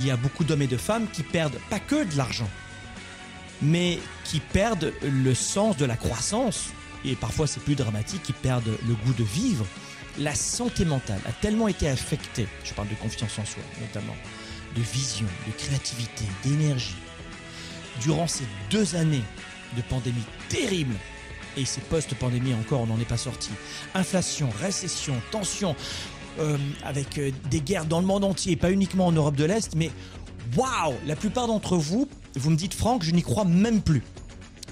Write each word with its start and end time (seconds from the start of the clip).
Il 0.00 0.06
y 0.06 0.12
a 0.12 0.16
beaucoup 0.16 0.44
d'hommes 0.44 0.62
et 0.62 0.68
de 0.68 0.76
femmes 0.76 1.08
qui 1.12 1.24
perdent 1.24 1.58
pas 1.70 1.80
que 1.80 2.04
de 2.04 2.16
l'argent, 2.16 2.48
mais 3.60 3.98
qui 4.22 4.38
perdent 4.38 4.92
le 5.02 5.34
sens 5.34 5.76
de 5.76 5.84
la 5.84 5.96
croissance. 5.96 6.68
Et 7.04 7.16
parfois 7.16 7.48
c'est 7.48 7.58
plus 7.58 7.74
dramatique, 7.74 8.22
qui 8.22 8.32
perdent 8.32 8.78
le 8.86 8.94
goût 8.94 9.12
de 9.14 9.24
vivre. 9.24 9.66
La 10.20 10.36
santé 10.36 10.84
mentale 10.84 11.20
a 11.26 11.32
tellement 11.32 11.66
été 11.66 11.88
affectée, 11.88 12.46
je 12.62 12.74
parle 12.74 12.86
de 12.86 12.94
confiance 12.94 13.40
en 13.40 13.44
soi 13.44 13.64
notamment, 13.80 14.14
de 14.76 14.82
vision, 14.82 15.26
de 15.48 15.52
créativité, 15.58 16.26
d'énergie. 16.44 16.94
Durant 18.00 18.28
ces 18.28 18.46
deux 18.70 18.94
années 18.94 19.24
de 19.76 19.82
pandémie 19.82 20.22
terrible, 20.48 20.94
et 21.56 21.64
ces 21.64 21.80
post-pandémie 21.80 22.54
encore, 22.54 22.82
on 22.82 22.86
n'en 22.86 23.00
est 23.00 23.08
pas 23.08 23.16
sorti. 23.16 23.50
Inflation, 23.94 24.48
récession, 24.60 25.20
tension, 25.32 25.74
avec 26.84 27.18
euh, 27.18 27.30
des 27.50 27.60
guerres 27.60 27.86
dans 27.86 28.00
le 28.00 28.06
monde 28.06 28.24
entier, 28.24 28.56
pas 28.56 28.70
uniquement 28.70 29.06
en 29.06 29.12
Europe 29.12 29.36
de 29.36 29.44
l'Est, 29.44 29.74
mais 29.74 29.90
waouh 30.56 30.94
La 31.06 31.16
plupart 31.16 31.46
d'entre 31.46 31.76
vous, 31.76 32.08
vous 32.34 32.50
me 32.50 32.56
dites 32.56 32.74
Franck, 32.74 33.02
je 33.02 33.10
n'y 33.10 33.22
crois 33.22 33.44
même 33.44 33.82
plus. 33.82 34.02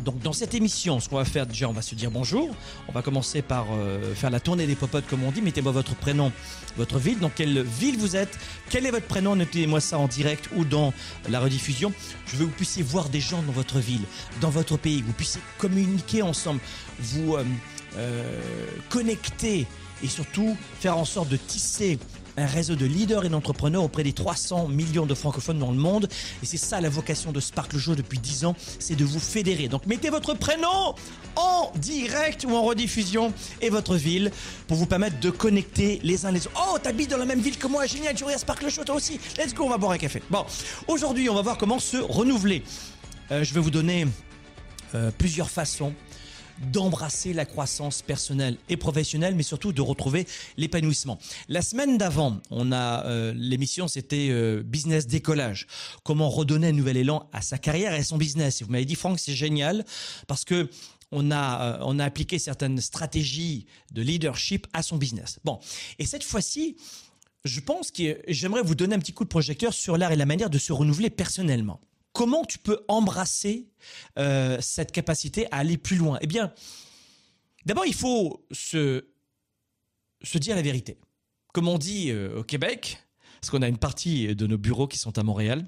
Donc 0.05 0.21
dans 0.21 0.33
cette 0.33 0.55
émission, 0.55 1.01
ce 1.01 1.09
qu'on 1.09 1.17
va 1.17 1.25
faire 1.25 1.47
déjà, 1.47 1.69
on 1.69 1.73
va 1.73 1.83
se 1.83 1.95
dire 1.95 2.11
bonjour. 2.11 2.55
On 2.89 2.93
va 2.93 3.03
commencer 3.03 3.43
par 3.43 3.67
euh, 3.73 4.15
faire 4.15 4.31
la 4.31 4.41
tournée 4.41 4.67
des 4.67 4.75
popotes 4.75 5.07
comme 5.09 5.25
on 5.25 5.31
dit. 5.31 5.41
Mettez-moi 5.41 5.73
votre 5.73 5.95
prénom, 5.95 6.33
votre 6.77 6.99
ville, 6.99 7.19
dans 7.19 7.31
quelle 7.31 7.63
ville 7.63 7.97
vous 7.99 8.15
êtes, 8.15 8.39
quel 8.69 8.87
est 8.87 8.91
votre 8.91 9.07
prénom, 9.07 9.37
notez-moi 9.37 9.81
ça 9.81 9.99
en 9.99 10.07
direct 10.07 10.51
ou 10.55 10.65
dans 10.65 10.93
la 11.29 11.41
rediffusion. 11.41 11.93
Je 12.27 12.37
veux 12.37 12.45
que 12.45 12.51
vous 12.51 12.57
puissiez 12.57 12.83
voir 12.83 13.09
des 13.09 13.21
gens 13.21 13.43
dans 13.43 13.53
votre 13.53 13.79
ville, 13.79 14.03
dans 14.41 14.51
votre 14.51 14.77
pays, 14.77 15.01
que 15.01 15.07
vous 15.07 15.13
puissiez 15.13 15.41
communiquer 15.59 16.23
ensemble, 16.23 16.61
vous 16.99 17.37
euh, 17.37 17.45
euh, 17.97 18.41
connecter 18.91 19.67
et 20.03 20.09
surtout 20.09 20.57
faire 20.81 20.99
en 20.99 21.05
sorte 21.05 21.29
de 21.29 21.37
tisser 21.37 21.99
un 22.37 22.47
réseau 22.47 22.75
de 22.75 22.87
leaders 22.87 23.25
et 23.25 23.29
d'entrepreneurs 23.29 23.83
auprès 23.83 24.03
des 24.03 24.13
300 24.13 24.69
millions 24.69 25.07
de 25.07 25.15
francophones 25.15 25.59
dans 25.59 25.71
le 25.71 25.79
monde. 25.79 26.09
Et 26.43 26.47
c'est 26.47 26.57
ça 26.57 26.81
la 26.81 26.89
vocation 26.89 27.33
de 27.33 27.41
Sparkle 27.41 27.79
Show 27.79 27.95
depuis 27.95 28.19
10 28.19 28.45
ans, 28.45 28.55
c'est 28.79 28.97
de 28.97 29.05
vous 29.05 29.21
fédérer. 29.21 29.69
Donc 29.69 29.87
mettez 29.87 30.11
votre 30.11 30.35
prénom 30.35 30.95
en 31.37 31.73
direct 31.77 32.45
ou 32.45 32.55
en 32.55 32.63
rediffusion 32.63 33.33
et 33.61 33.71
votre 33.71 33.97
ville 33.97 34.31
pour 34.69 34.77
vous 34.77 34.87
permettre 34.87 35.19
de 35.21 35.31
connecter 35.31 36.01
les 36.03 36.27
uns 36.27 36.31
les 36.31 36.47
autres. 36.47 36.71
Oh, 36.73 36.79
t'habites 36.79 37.11
dans 37.11 37.17
la 37.17 37.25
même 37.25 37.41
ville 37.41 37.59
que 37.59 37.67
moi, 37.67 37.87
génial, 37.87 38.15
tu 38.15 38.25
regardes 38.25 38.41
Sparkle 38.41 38.71
Show 38.71 38.85
toi 38.85 38.97
aussi. 38.97 39.19
Let's 39.39 39.55
go, 39.55 39.65
on 39.65 39.71
va 39.71 39.79
boire 39.79 39.93
un 39.93 39.99
café. 39.99 40.23
Bon, 40.31 40.45
aujourd'hui, 40.89 41.29
on 41.29 41.35
va 41.35 41.43
voir 41.43 41.59
comment 41.59 41.79
se 41.79 41.97
renouveler. 41.97 42.63
Euh, 43.31 43.45
je 43.45 43.55
vais 43.55 43.61
vous 43.61 43.71
donner 43.71 44.07
euh, 44.95 45.11
plusieurs 45.17 45.51
façons 45.51 45.95
d'embrasser 46.73 47.33
la 47.33 47.45
croissance 47.45 48.03
personnelle 48.03 48.57
et 48.69 48.77
professionnelle, 48.77 49.35
mais 49.35 49.43
surtout 49.43 49.73
de 49.73 49.81
retrouver 49.81 50.27
l'épanouissement. 50.57 51.19
La 51.49 51.63
semaine 51.63 51.99
d'avant, 51.99 52.41
on 52.51 52.73
a 52.73 53.05
euh, 53.07 53.33
l'émission, 53.37 53.89
c'était 53.89 54.29
euh, 54.31 54.63
business 54.63 55.07
décollage. 55.07 55.67
Comment 56.03 56.29
redonner 56.29 56.69
un 56.69 56.73
nouvel 56.73 56.97
élan 56.97 57.29
à 57.33 57.43
sa 57.43 57.59
carrière 57.59 57.93
et 57.93 57.99
à 57.99 58.05
son 58.05 58.17
business. 58.17 58.61
Et 58.61 58.65
vous 58.65 58.71
m'avez 58.71 58.85
dit, 58.85 58.95
Franck, 58.95 59.19
c'est 59.19 59.35
génial 59.35 59.85
parce 60.27 60.45
que 60.45 60.69
on 61.13 61.31
a, 61.31 61.63
euh, 61.63 61.79
on 61.83 61.99
a 61.99 62.05
appliqué 62.05 62.39
certaines 62.39 62.81
stratégies 62.81 63.67
de 63.93 64.03
leadership 64.03 64.67
à 64.73 64.83
son 64.83 64.97
business. 64.97 65.39
Bon, 65.45 65.61
et 65.99 66.07
cette 66.07 66.25
fois-ci, 66.25 66.77
je 67.45 67.61
pense 67.61 67.91
que 67.91 68.21
j'aimerais 68.27 68.63
vous 68.63 68.75
donner 68.75 68.97
un 68.97 68.99
petit 68.99 69.13
coup 69.13 69.25
de 69.25 69.29
projecteur 69.29 69.73
sur 69.73 69.97
l'art 69.97 70.13
et 70.13 70.17
la 70.17 70.27
manière 70.27 70.51
de 70.51 70.59
se 70.59 70.73
renouveler 70.73 71.11
personnellement. 71.11 71.81
Comment 72.17 72.47
tu 72.47 72.59
peux 72.59 72.83
embrasser 72.89 73.69
euh, 74.19 74.57
cette 74.63 74.91
capacité 74.91 75.47
à 75.53 75.59
aller 75.59 75.77
plus 75.77 75.97
loin? 75.97 76.17
Eh 76.23 76.27
bien, 76.27 76.51
d'abord, 77.67 77.85
il 77.85 77.93
faut 77.93 78.43
se, 78.53 79.05
se 80.23 80.39
dire 80.39 80.57
la 80.57 80.63
vérité. 80.63 80.97
Comme 81.53 81.69
on 81.69 81.77
dit 81.77 82.11
euh, 82.11 82.39
au 82.39 82.43
Québec, 82.43 83.05
parce 83.39 83.51
qu'on 83.51 83.61
a 83.61 83.69
une 83.69 83.77
partie 83.77 84.35
de 84.35 84.47
nos 84.47 84.57
bureaux 84.57 84.89
qui 84.89 84.97
sont 84.97 85.19
à 85.19 85.23
Montréal, 85.23 85.67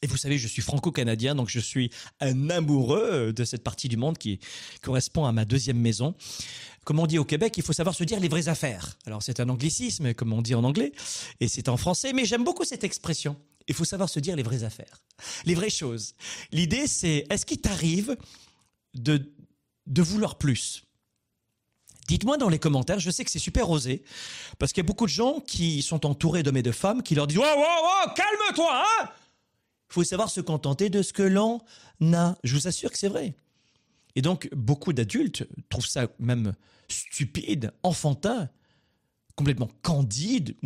et 0.00 0.06
vous 0.06 0.16
savez, 0.16 0.38
je 0.38 0.48
suis 0.48 0.62
franco-canadien, 0.62 1.34
donc 1.34 1.50
je 1.50 1.60
suis 1.60 1.90
un 2.20 2.48
amoureux 2.48 3.34
de 3.34 3.44
cette 3.44 3.62
partie 3.62 3.90
du 3.90 3.98
monde 3.98 4.16
qui 4.16 4.40
correspond 4.80 5.26
à 5.26 5.32
ma 5.32 5.44
deuxième 5.44 5.78
maison. 5.78 6.14
Comme 6.86 7.00
on 7.00 7.06
dit 7.06 7.18
au 7.18 7.26
Québec, 7.26 7.52
il 7.58 7.62
faut 7.62 7.74
savoir 7.74 7.94
se 7.94 8.04
dire 8.04 8.18
les 8.18 8.28
vraies 8.28 8.48
affaires. 8.48 8.96
Alors 9.04 9.22
c'est 9.22 9.40
un 9.40 9.48
anglicisme, 9.50 10.14
comme 10.14 10.32
on 10.32 10.40
dit 10.40 10.54
en 10.54 10.64
anglais, 10.64 10.92
et 11.40 11.48
c'est 11.48 11.68
en 11.68 11.76
français, 11.76 12.14
mais 12.14 12.24
j'aime 12.24 12.44
beaucoup 12.44 12.64
cette 12.64 12.84
expression. 12.84 13.36
Il 13.68 13.74
faut 13.74 13.84
savoir 13.84 14.08
se 14.08 14.20
dire 14.20 14.36
les 14.36 14.42
vraies 14.42 14.64
affaires, 14.64 15.02
les 15.44 15.54
vraies 15.54 15.70
choses. 15.70 16.14
L'idée, 16.52 16.86
c'est 16.86 17.26
est-ce 17.30 17.44
qu'il 17.44 17.60
t'arrive 17.60 18.16
de, 18.94 19.32
vouloir 19.96 20.38
plus? 20.38 20.84
Dites-moi 22.06 22.36
dans 22.36 22.48
les 22.48 22.60
commentaires, 22.60 23.00
je 23.00 23.10
sais 23.10 23.24
que 23.24 23.30
c'est 23.30 23.40
super 23.40 23.68
osé, 23.70 24.04
parce 24.58 24.72
qu'il 24.72 24.82
y 24.82 24.86
a 24.86 24.88
beaucoup 24.88 25.06
de 25.06 25.10
gens 25.10 25.40
qui 25.40 25.82
sont 25.82 26.06
entourés 26.06 26.44
d'hommes 26.44 26.56
et 26.56 26.62
de 26.62 26.70
femmes 26.70 27.02
qui 27.02 27.16
leur 27.16 27.26
disent 27.26 27.38
Wow, 27.38 27.44
wow, 27.44 28.06
wow, 28.06 28.14
calme-toi, 28.14 28.84
hein 28.84 29.10
Il 29.90 29.94
faut 29.94 30.04
savoir 30.04 30.30
se 30.30 30.40
contenter 30.40 30.88
de 30.88 31.02
ce 31.02 31.12
que 31.12 31.24
l'on 31.24 31.60
a. 32.12 32.36
Je 32.44 32.54
vous 32.54 32.68
assure 32.68 32.92
que 32.92 32.98
c'est 32.98 33.08
vrai. 33.08 33.34
Et 34.14 34.22
donc, 34.22 34.48
beaucoup 34.52 34.92
d'adultes 34.92 35.46
trouvent 35.68 35.86
ça 35.86 36.06
même 36.20 36.54
stupide, 36.88 37.72
enfantin, 37.82 38.48
complètement 39.36 39.70
candide, 39.82 40.56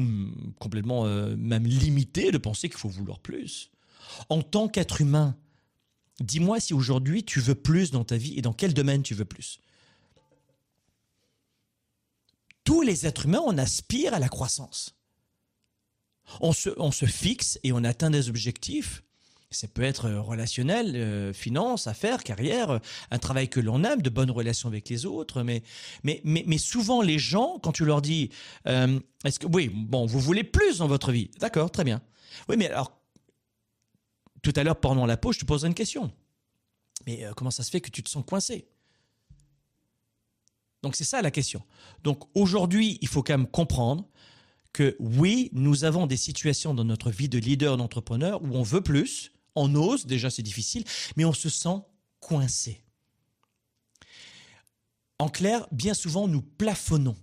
complètement 0.59 1.05
euh, 1.05 1.37
même 1.37 1.67
limité 1.67 2.31
de 2.31 2.39
penser 2.39 2.69
qu'il 2.69 2.79
faut 2.79 2.89
vouloir 2.89 3.19
plus. 3.19 3.71
En 4.29 4.43
tant 4.43 4.69
qu'être 4.69 5.01
humain, 5.01 5.37
dis-moi 6.21 6.61
si 6.61 6.73
aujourd'hui 6.73 7.25
tu 7.25 7.41
veux 7.41 7.57
plus 7.57 7.91
dans 7.91 8.05
ta 8.05 8.17
vie 8.17 8.39
et 8.39 8.43
dans 8.43 8.53
quel 8.53 8.73
domaine 8.73 9.03
tu 9.03 9.15
veux 9.15 9.25
plus. 9.25 9.61
Tous 12.65 12.83
les 12.83 13.07
êtres 13.07 13.27
humains, 13.27 13.43
on 13.45 13.59
aspire 13.59 14.15
à 14.15 14.21
la 14.21 14.29
croissance. 14.29 14.95
On 16.41 16.53
se, 16.53 16.71
on 16.77 16.93
se 16.93 17.07
fixe 17.07 17.59
et 17.65 17.73
on 17.73 17.83
atteint 17.83 18.11
des 18.11 18.29
objectifs 18.29 19.03
ça 19.53 19.67
peut 19.67 19.83
être 19.83 20.07
euh, 20.07 20.21
relationnel, 20.21 20.95
euh, 20.95 21.33
finance, 21.33 21.89
affaires, 21.89 22.23
carrière, 22.23 22.71
euh, 22.71 22.79
un 23.11 23.19
travail 23.19 23.49
que 23.49 23.59
l'on 23.59 23.83
aime, 23.83 24.01
de 24.01 24.11
bonnes 24.11 24.31
relations 24.31 24.69
avec 24.69 24.89
les 24.89 25.07
autres. 25.07 25.43
Mais, 25.43 25.63
mais, 26.05 26.21
mais, 26.25 26.45
mais 26.47 26.59
souvent, 26.59 27.03
les 27.03 27.19
gens, 27.19 27.59
quand 27.61 27.73
tu 27.73 27.85
leur 27.85 28.01
dis, 28.01 28.31
est-ce 28.65 29.39
que, 29.41 29.47
oui, 29.47 29.69
bon, 29.69 30.07
vous 30.07 30.21
voulez 30.21 30.45
plus 30.45 30.79
dans 30.79 30.87
votre 30.87 31.11
vie. 31.11 31.31
D'accord, 31.41 31.71
très 31.71 31.85
bien. 31.85 32.01
Oui, 32.49 32.57
mais 32.57 32.69
alors, 32.69 32.97
tout 34.43 34.53
à 34.55 34.63
l'heure, 34.63 34.79
pendant 34.79 35.05
la 35.05 35.17
pause, 35.17 35.35
je 35.35 35.41
te 35.41 35.45
poserai 35.45 35.69
une 35.69 35.75
question. 35.75 36.13
Mais 37.07 37.25
comment 37.37 37.51
ça 37.51 37.65
se 37.65 37.71
fait 37.71 37.81
que 37.81 37.91
tu 37.91 38.03
te 38.03 38.09
sens 38.09 38.25
coincé? 38.25 38.69
Donc, 40.83 40.95
c'est 40.95 41.05
ça 41.05 41.23
la 41.23 41.31
question. 41.31 41.63
Donc, 42.05 42.23
aujourd'hui, 42.37 42.99
il 43.03 43.09
faut 43.09 43.23
quand 43.23 43.37
même 43.37 43.49
comprendre 43.49 44.09
que 44.73 44.97
oui, 45.01 45.51
nous 45.53 45.85
avons 45.85 46.07
des 46.07 46.17
situations 46.17 46.73
dans 46.73 46.85
notre 46.85 47.11
vie 47.11 47.29
de 47.29 47.39
leader, 47.39 47.77
d'entrepreneur 47.77 48.41
où 48.43 48.55
on 48.55 48.63
veut 48.63 48.81
plus, 48.81 49.33
on 49.55 49.75
ose, 49.75 50.07
déjà 50.07 50.31
c'est 50.31 50.43
difficile, 50.43 50.85
mais 51.17 51.25
on 51.25 51.33
se 51.33 51.49
sent 51.49 51.79
coincé. 52.21 52.83
En 55.19 55.29
clair, 55.29 55.67
bien 55.71 55.95
souvent, 55.95 56.29
nous 56.29 56.43
plafonnons. 56.43 57.17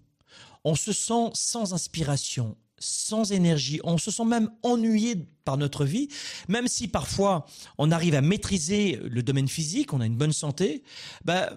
On 0.63 0.75
se 0.75 0.91
sent 0.91 1.31
sans 1.33 1.73
inspiration, 1.73 2.57
sans 2.77 3.31
énergie, 3.31 3.79
on 3.83 3.97
se 3.97 4.11
sent 4.11 4.25
même 4.25 4.51
ennuyé 4.63 5.15
par 5.45 5.57
notre 5.57 5.85
vie, 5.85 6.09
même 6.47 6.67
si 6.67 6.87
parfois 6.87 7.45
on 7.77 7.91
arrive 7.91 8.15
à 8.15 8.21
maîtriser 8.21 8.99
le 9.01 9.23
domaine 9.23 9.47
physique, 9.47 9.93
on 9.93 10.01
a 10.01 10.05
une 10.05 10.17
bonne 10.17 10.33
santé, 10.33 10.83
bah, 11.25 11.53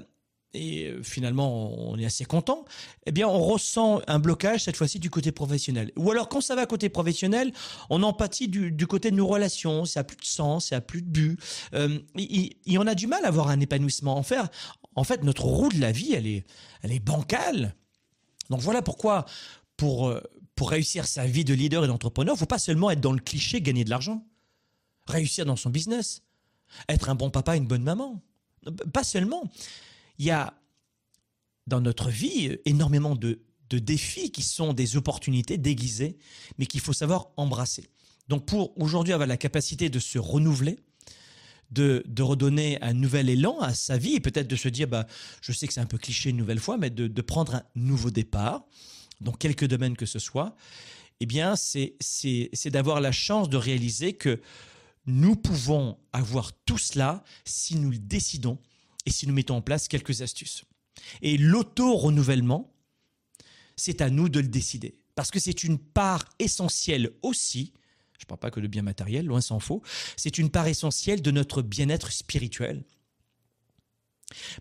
et 0.55 0.87
euh, 0.87 1.03
finalement 1.03 1.73
on 1.79 1.99
est 1.99 2.05
assez 2.05 2.25
content, 2.25 2.65
eh 3.07 3.13
bien 3.13 3.29
on 3.29 3.43
ressent 3.43 4.01
un 4.07 4.19
blocage 4.19 4.65
cette 4.65 4.77
fois-ci 4.77 4.99
du 4.99 5.11
côté 5.11 5.33
professionnel. 5.33 5.93
Ou 5.97 6.11
alors 6.11 6.29
quand 6.29 6.41
ça 6.41 6.55
va 6.55 6.67
côté 6.67 6.89
professionnel, 6.89 7.53
on 7.89 8.03
empathie 8.03 8.49
du, 8.49 8.73
du 8.73 8.87
côté 8.87 9.11
de 9.11 9.17
nos 9.17 9.27
relations, 9.27 9.85
ça 9.85 10.01
a 10.01 10.05
plus 10.05 10.17
de 10.17 10.25
sens, 10.25 10.69
ça 10.69 10.77
a 10.77 10.81
plus 10.81 11.03
de 11.03 11.09
but, 11.09 11.41
euh, 11.75 11.99
et, 12.17 12.79
on 12.79 12.87
a 12.87 12.95
du 12.95 13.07
mal 13.07 13.25
à 13.25 13.29
avoir 13.29 13.49
un 13.49 13.61
épanouissement. 13.61 14.17
En 14.17 14.23
fait, 14.23 14.39
en 14.95 15.05
fait, 15.05 15.23
notre 15.23 15.45
roue 15.45 15.69
de 15.69 15.81
la 15.81 15.93
vie, 15.93 16.15
elle 16.15 16.27
est, 16.27 16.45
elle 16.83 16.93
est 16.93 17.01
bancale. 17.01 17.75
Donc 18.49 18.61
voilà 18.61 18.81
pourquoi, 18.81 19.27
pour, 19.77 20.09
euh, 20.09 20.23
pour 20.55 20.71
réussir 20.71 21.07
sa 21.07 21.27
vie 21.27 21.45
de 21.45 21.53
leader 21.53 21.85
et 21.85 21.89
d'entrepreneur, 21.89 22.39
faut 22.39 22.47
pas 22.47 22.59
seulement 22.59 22.91
être 22.91 23.01
dans 23.01 23.13
le 23.13 23.21
cliché, 23.21 23.61
gagner 23.61 23.85
de 23.85 23.91
l'argent, 23.91 24.25
réussir 25.07 25.45
dans 25.45 25.57
son 25.57 25.69
business, 25.69 26.23
être 26.89 27.11
un 27.11 27.15
bon 27.15 27.31
papa, 27.31 27.57
une 27.57 27.67
bonne 27.67 27.83
maman, 27.83 28.23
pas 28.93 29.05
seulement 29.05 29.45
il 30.21 30.27
y 30.27 30.31
a 30.31 30.53
dans 31.67 31.81
notre 31.81 32.11
vie 32.11 32.59
énormément 32.67 33.17
de, 33.17 33.41
défis 33.71 34.31
qui 34.31 34.43
sont 34.43 34.75
des 34.75 34.97
opportunités 34.97 35.57
déguisées, 35.57 36.19
mais 36.59 36.67
qu'il 36.67 36.81
faut 36.81 36.93
savoir 36.93 37.31
embrasser. 37.39 37.89
Donc 38.29 38.45
pour 38.45 38.79
aujourd'hui 38.79 39.15
avoir 39.15 39.27
la 39.27 39.39
capacité 39.39 39.89
de 39.89 39.99
se 39.99 40.19
renouveler, 40.19 40.79
de, 41.71 42.05
redonner 42.21 42.77
un 42.83 42.93
nouvel 42.93 43.31
élan 43.31 43.61
à 43.61 43.73
sa 43.73 43.97
vie 43.97 44.15
et 44.15 44.21
peut-être 44.21 44.49
de 44.49 44.57
se 44.57 44.69
dire, 44.69 44.89
bah, 44.89 45.07
je 45.41 45.53
sais 45.53 45.67
que 45.67 45.73
c'est 45.73 45.81
un 45.81 45.87
peu 45.87 45.97
cliché 45.97 46.29
une 46.29 46.37
nouvelle 46.37 46.61
fois, 46.61 46.77
mais 46.77 46.91
de, 46.91 47.23
prendre 47.23 47.55
un 47.55 47.63
nouveau 47.75 48.11
départ 48.11 48.67
dans 49.23 49.33
quelques 49.33 49.67
domaines 49.67 49.97
que 49.97 50.07
ce 50.07 50.19
soit, 50.19 50.55
eh 51.21 51.27
bien, 51.27 51.55
c'est 51.57 51.97
d'avoir 52.67 53.01
la 53.01 53.13
chance 53.13 53.49
de 53.49 53.57
réaliser 53.57 54.13
que 54.13 54.43
nous 55.07 55.35
pouvons 55.35 55.97
avoir 56.13 56.53
tout 56.67 56.79
cela 56.79 57.25
si 57.47 57.77
nous 57.77 57.91
le 57.91 57.99
décidons 57.99 58.59
et 59.07 59.11
si 59.11 59.27
nous 59.27 59.35
mettons 59.35 59.57
en 59.57 59.63
place 59.63 59.89
quelques 59.89 60.23
astuces. 60.23 60.65
Et 61.23 61.37
l'auto-renouvellement, 61.39 62.73
c'est 63.77 64.01
à 64.01 64.11
nous 64.11 64.29
de 64.29 64.41
le 64.41 64.49
décider. 64.49 64.99
Parce 65.15 65.31
que 65.31 65.41
c'est 65.41 65.65
une 65.65 65.79
part 65.79 66.25
essentielle 66.39 67.11
aussi, 67.23 67.73
je 68.19 68.25
ne 68.25 68.29
parle 68.29 68.41
pas 68.41 68.51
que 68.51 68.61
de 68.61 68.67
bien 68.67 68.83
matériel, 68.83 69.27
loin 69.27 69.41
s'en 69.41 69.61
faut, 69.61 69.83
c'est 70.17 70.39
une 70.39 70.51
part 70.51 70.67
essentielle 70.67 71.23
de 71.23 71.31
notre 71.31 71.63
bien-être 71.63 72.13
spirituel. 72.13 72.85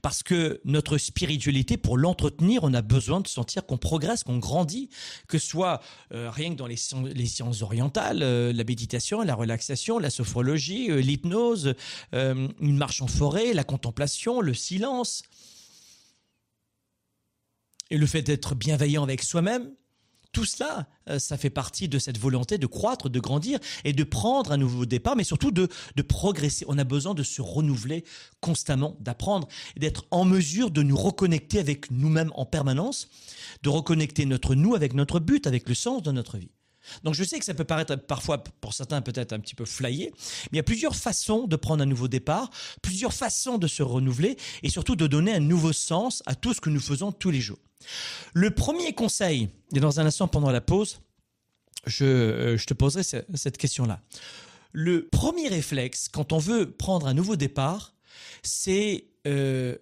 Parce 0.02 0.24
que 0.24 0.62
notre 0.66 0.98
spiritualité, 0.98 1.78
pour 1.78 1.98
l'entretenir, 1.98 2.64
on 2.64 2.74
a 2.74 2.82
besoin 2.82 3.22
de 3.22 3.28
sentir 3.28 3.66
qu'on 3.66 3.78
progresse, 3.78 4.24
qu'on 4.24 4.38
grandit, 4.38 4.90
que 5.28 5.38
ce 5.38 5.48
soit 5.48 5.82
euh, 6.14 6.30
rien 6.30 6.52
que 6.52 6.56
dans 6.56 6.68
les, 6.68 6.76
sciences 6.76 7.62
orientales, 7.62 8.24
euh, 8.24 8.52
la 8.54 8.64
méditation, 8.64 9.22
la 9.22 9.36
relaxation, 9.36 10.00
la 10.00 10.10
sophrologie, 10.10 10.92
euh, 10.92 11.00
l'hypnose, 11.00 11.76
une 12.14 12.78
marche 12.78 13.02
en 13.02 13.08
forêt, 13.08 13.54
la 13.54 13.64
contemplation, 13.64 14.42
le 14.42 14.54
silence. 14.54 15.24
Et 17.92 17.98
le 17.98 18.06
fait 18.06 18.22
d'être 18.22 18.56
bienveillant 18.56 19.04
avec 19.04 19.24
soi-même, 19.24 19.72
tout 20.32 20.46
cela, 20.46 20.88
euh, 21.10 21.18
ça 21.18 21.38
fait 21.38 21.50
partie 21.50 21.88
de 21.88 21.98
cette 21.98 22.20
volonté 22.20 22.58
de 22.58 22.68
croître, 22.68 23.10
de 23.10 23.20
grandir 23.20 23.60
et 23.84 23.94
de 23.94 24.04
prendre 24.04 24.52
un 24.52 24.58
nouveau 24.58 24.86
départ, 24.86 25.16
mais 25.16 25.24
surtout 25.24 25.52
de, 25.52 25.68
de 25.96 26.02
progresser. 26.02 26.66
On 26.68 26.78
a 26.78 26.84
besoin 26.84 27.14
de 27.14 27.24
se 27.24 27.42
renouveler 27.42 28.04
constamment, 28.40 28.96
d'apprendre 29.00 29.48
et 29.76 29.80
d'être 29.80 30.06
en 30.12 30.26
mesure 30.26 30.72
de 30.72 30.84
nous 30.84 30.98
reconnecter 30.98 31.60
avec 31.60 31.90
nous-mêmes 31.90 32.32
en 32.36 32.46
permanence, 32.46 33.10
de 33.64 33.70
reconnecter 33.70 34.26
notre 34.26 34.56
nous 34.56 34.76
avec 34.76 34.94
notre 34.94 35.20
but, 35.20 35.48
avec 35.48 35.68
le 35.68 35.76
sens 35.76 36.04
de 36.04 36.12
notre 36.12 36.38
vie. 36.38 36.52
Donc 37.04 37.14
je 37.14 37.24
sais 37.24 37.40
que 37.40 37.46
ça 37.46 37.54
peut 37.54 37.64
paraître 37.64 37.96
parfois 37.96 38.44
pour 38.44 38.74
certains 38.74 39.02
peut-être 39.02 39.34
un 39.34 39.40
petit 39.40 39.56
peu 39.56 39.66
flyé, 39.66 40.12
mais 40.52 40.54
il 40.54 40.58
y 40.58 40.60
a 40.60 40.64
plusieurs 40.64 40.96
façons 40.96 41.48
de 41.48 41.56
prendre 41.56 41.84
un 41.84 41.86
nouveau 41.86 42.08
départ, 42.08 42.50
plusieurs 42.82 43.14
façons 43.14 43.58
de 43.58 43.68
se 43.68 43.84
renouveler 43.84 44.38
et 44.64 44.70
surtout 44.70 44.96
de 44.96 45.08
donner 45.08 45.34
un 45.34 45.40
nouveau 45.40 45.74
sens 45.74 46.24
à 46.26 46.36
tout 46.36 46.54
ce 46.54 46.62
que 46.62 46.70
nous 46.70 46.80
faisons 46.80 47.12
tous 47.12 47.32
les 47.32 47.42
jours. 47.42 47.60
Le 48.34 48.52
premier 48.52 48.94
conseil, 48.94 49.50
et 49.74 49.80
dans 49.80 50.00
un 50.00 50.06
instant 50.06 50.28
pendant 50.28 50.52
la 50.52 50.62
pause, 50.62 51.00
je, 51.86 52.06
euh, 52.06 52.58
te 52.58 52.74
poserai 52.74 53.04
cette 53.04 53.58
question-là. 53.58 54.02
Le 54.72 55.08
premier 55.08 55.48
réflexe 55.48 56.10
quand 56.10 56.34
on 56.34 56.38
veut 56.38 56.72
prendre 56.72 57.08
un 57.08 57.14
nouveau 57.14 57.36
départ, 57.36 57.96
c'est 58.44 59.08
euh, 59.28 59.76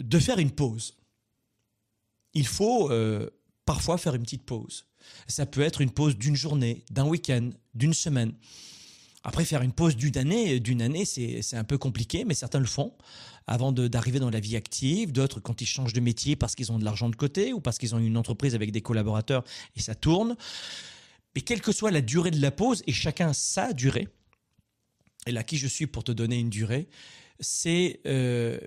de 0.00 0.18
faire 0.18 0.38
une 0.38 0.50
pause. 0.50 0.96
Il 2.34 2.46
faut 2.46 2.90
euh, 2.90 3.30
parfois 3.64 3.96
faire 3.96 4.14
une 4.14 4.22
petite 4.22 4.44
pause. 4.44 4.86
Ça 5.26 5.46
peut 5.46 5.62
être 5.62 5.80
une 5.80 5.90
pause 5.90 6.16
d'une 6.16 6.36
journée, 6.36 6.84
d'un 6.90 7.06
week-end, 7.06 7.50
d'une 7.74 7.94
semaine. 7.94 8.32
Après, 9.24 9.44
faire 9.44 9.62
une 9.62 9.72
pause 9.72 9.96
d'une 9.96 10.16
année, 10.18 10.60
d'une 10.60 10.80
année, 10.80 11.04
c'est 11.04 11.56
un 11.56 11.64
peu 11.64 11.78
compliqué, 11.78 12.24
mais 12.24 12.34
certains 12.34 12.60
le 12.60 12.66
font 12.66 12.92
avant 13.48 13.72
d'arriver 13.72 14.20
dans 14.20 14.30
la 14.30 14.40
vie 14.40 14.56
active. 14.56 15.12
D'autres, 15.12 15.40
quand 15.40 15.60
ils 15.60 15.66
changent 15.66 15.92
de 15.92 16.00
métier 16.00 16.36
parce 16.36 16.54
qu'ils 16.54 16.70
ont 16.70 16.78
de 16.78 16.84
l'argent 16.84 17.08
de 17.08 17.16
côté 17.16 17.52
ou 17.52 17.60
parce 17.60 17.78
qu'ils 17.78 17.94
ont 17.94 17.98
une 17.98 18.16
entreprise 18.16 18.54
avec 18.54 18.70
des 18.70 18.82
collaborateurs 18.82 19.42
et 19.74 19.80
ça 19.80 19.94
tourne. 19.96 20.36
Mais 21.34 21.40
quelle 21.42 21.60
que 21.60 21.72
soit 21.72 21.90
la 21.90 22.00
durée 22.00 22.30
de 22.30 22.40
la 22.40 22.50
pause, 22.50 22.82
et 22.86 22.92
chacun 22.92 23.32
sa 23.32 23.72
durée, 23.72 24.08
et 25.26 25.32
là 25.32 25.42
qui 25.42 25.58
je 25.58 25.66
suis 25.66 25.86
pour 25.86 26.02
te 26.02 26.12
donner 26.12 26.38
une 26.38 26.48
durée, 26.48 26.88
c'est 27.40 28.00
euh, 28.06 28.58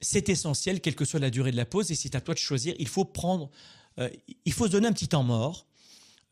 essentiel, 0.00 0.80
quelle 0.80 0.94
que 0.94 1.04
soit 1.04 1.20
la 1.20 1.30
durée 1.30 1.50
de 1.50 1.56
la 1.56 1.66
pause, 1.66 1.90
et 1.90 1.94
c'est 1.94 2.14
à 2.14 2.20
toi 2.20 2.34
de 2.34 2.38
choisir. 2.38 2.74
Il 2.78 2.88
faut 2.88 3.04
prendre 3.04 3.50
euh, 3.98 4.08
il 4.44 4.52
faut 4.52 4.66
se 4.66 4.72
donner 4.72 4.88
un 4.88 4.92
petit 4.92 5.08
temps 5.08 5.22
mort, 5.22 5.66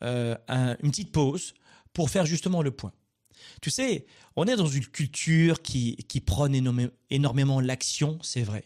euh, 0.03 0.35
une 0.81 0.91
petite 0.91 1.11
pause 1.11 1.53
pour 1.93 2.09
faire 2.09 2.25
justement 2.25 2.61
le 2.61 2.71
point. 2.71 2.93
Tu 3.61 3.69
sais, 3.69 4.05
on 4.35 4.45
est 4.45 4.55
dans 4.55 4.67
une 4.67 4.85
culture 4.85 5.61
qui, 5.61 5.97
prône 6.25 6.55
énormément 7.09 7.59
l'action, 7.59 8.19
c'est 8.21 8.43
vrai. 8.43 8.65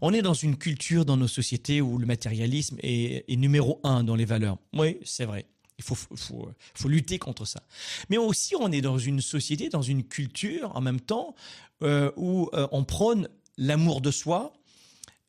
On 0.00 0.12
est 0.12 0.22
dans 0.22 0.34
une 0.34 0.56
culture 0.56 1.04
dans 1.04 1.16
nos 1.16 1.28
sociétés 1.28 1.80
où 1.80 1.98
le 1.98 2.06
matérialisme 2.06 2.76
est, 2.82 3.28
numéro 3.36 3.80
un 3.84 4.04
dans 4.04 4.16
les 4.16 4.24
valeurs. 4.24 4.58
Oui, 4.72 4.98
c'est 5.04 5.24
vrai. 5.24 5.46
Il 5.78 5.84
faut, 5.84 6.88
lutter 6.88 7.18
contre 7.18 7.44
ça. 7.44 7.62
Mais 8.08 8.16
aussi, 8.16 8.54
on 8.58 8.72
est 8.72 8.80
dans 8.80 8.98
une 8.98 9.20
société, 9.20 9.68
dans 9.68 9.82
une 9.82 10.04
culture 10.04 10.74
en 10.74 10.80
même 10.80 11.00
temps 11.00 11.34
euh, 11.82 12.10
où 12.16 12.50
on 12.72 12.84
prône 12.84 13.28
l'amour 13.58 14.00
de 14.00 14.10
soi, 14.10 14.52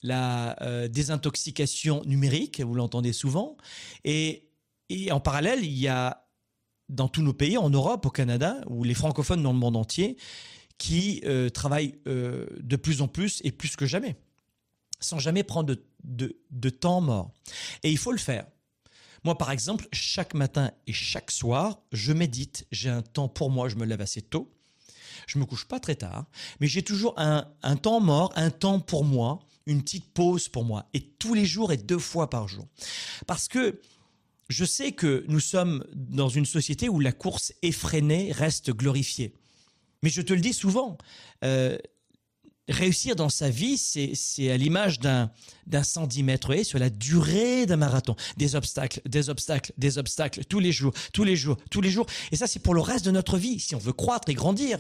la 0.02 0.62
euh, 0.62 0.88
désintoxication 0.88 2.04
numérique, 2.06 2.62
vous 2.62 2.76
l'entendez 2.76 3.14
souvent, 3.14 3.58
et, 4.04 4.44
en 5.12 5.20
parallèle, 5.20 5.64
il 5.64 5.78
y 5.78 5.88
a 5.88 6.26
dans 6.88 7.10
tous 7.10 7.22
nos 7.22 7.34
pays, 7.34 7.58
en 7.58 7.70
Europe, 7.70 8.06
au 8.06 8.10
Canada, 8.10 8.62
ou 8.68 8.84
les 8.84 8.94
francophones 8.94 9.44
dans 9.44 9.52
le 9.52 9.60
monde 9.60 9.76
entier, 9.76 10.18
qui 10.78 11.22
euh, 11.26 11.50
travaillent 11.50 12.00
euh, 12.08 12.48
de 12.60 12.76
plus 12.76 13.02
en 13.02 13.08
plus 13.08 13.42
et 13.44 13.52
plus 13.52 13.76
que 13.76 13.86
jamais, 13.86 14.16
sans 15.00 15.20
jamais 15.20 15.44
prendre 15.44 15.76
de, 16.04 16.70
temps 16.70 17.02
mort. 17.02 17.34
Et 17.84 17.92
il 17.92 17.98
faut 17.98 18.12
le 18.12 18.18
faire. 18.18 18.46
Moi, 19.24 19.38
par 19.38 19.52
exemple, 19.52 19.88
chaque 19.92 20.34
matin 20.34 20.72
et 20.86 20.94
chaque 20.94 21.32
soir, 21.32 21.82
je 21.92 22.14
médite. 22.14 22.66
J'ai 22.72 22.90
un 22.90 23.02
temps 23.02 23.28
pour 23.28 23.50
moi, 23.50 23.68
je 23.68 23.76
me 23.76 23.86
lève 23.86 24.00
assez 24.00 24.22
tôt. 24.22 24.54
Je 25.26 25.40
me 25.40 25.46
couche 25.46 25.66
pas 25.66 25.80
très 25.82 25.96
tard, 25.96 26.26
mais 26.62 26.68
j'ai 26.68 26.84
toujours 26.84 27.14
un, 27.18 27.52
un 27.64 27.76
temps 27.76 28.00
mort, 28.00 28.32
un 28.38 28.52
temps 28.52 28.80
pour 28.80 29.04
moi, 29.04 29.40
une 29.68 29.84
petite 29.84 30.12
pause 30.14 30.50
pour 30.50 30.66
moi, 30.66 30.90
et 30.94 31.02
tous 31.02 31.36
les 31.36 31.46
jours 31.46 31.72
et 31.72 31.78
deux 31.78 32.00
fois 32.00 32.30
par 32.30 32.48
jour. 32.48 32.68
Parce 33.28 33.48
que 33.48 33.80
je 34.50 34.66
sais 34.66 34.94
que 34.94 35.26
nous 35.28 35.42
sommes 35.42 35.86
dans 35.94 36.30
une 36.30 36.46
société 36.46 36.90
où 36.90 37.00
la 37.00 37.12
course 37.12 37.54
effrénée 37.62 38.32
reste 38.32 38.72
glorifiée. 38.72 39.34
Mais 40.02 40.10
je 40.10 40.22
te 40.22 40.34
le 40.34 40.40
dis 40.40 40.54
souvent, 40.54 40.98
euh, 41.44 41.78
réussir 42.70 43.16
dans 43.16 43.30
sa 43.30 43.50
vie, 43.50 43.78
c'est 43.78 44.52
à 44.52 44.58
l'image 44.58 45.00
d'un 45.00 45.30
110 45.72 46.24
mètres 46.24 46.54
et 46.54 46.64
sur 46.64 46.80
la 46.80 46.90
durée 46.90 47.66
d'un 47.66 47.78
marathon. 47.78 48.16
Des 48.38 48.56
obstacles, 48.56 49.02
des 49.06 49.30
obstacles, 49.30 49.74
des 49.78 49.98
obstacles, 49.98 50.46
tous 50.46 50.60
les 50.60 50.72
jours, 50.72 50.94
tous 51.14 51.24
les 51.24 51.36
jours, 51.36 51.58
tous 51.72 51.82
les 51.82 51.90
jours. 51.90 52.06
Et 52.32 52.36
ça, 52.36 52.48
c'est 52.48 52.60
pour 52.60 52.74
le 52.74 52.82
reste 52.82 53.06
de 53.06 53.12
notre 53.12 53.38
vie, 53.38 53.60
si 53.60 53.76
on 53.76 53.80
veut 53.80 53.94
croître 53.94 54.30
et 54.30 54.34
grandir. 54.34 54.80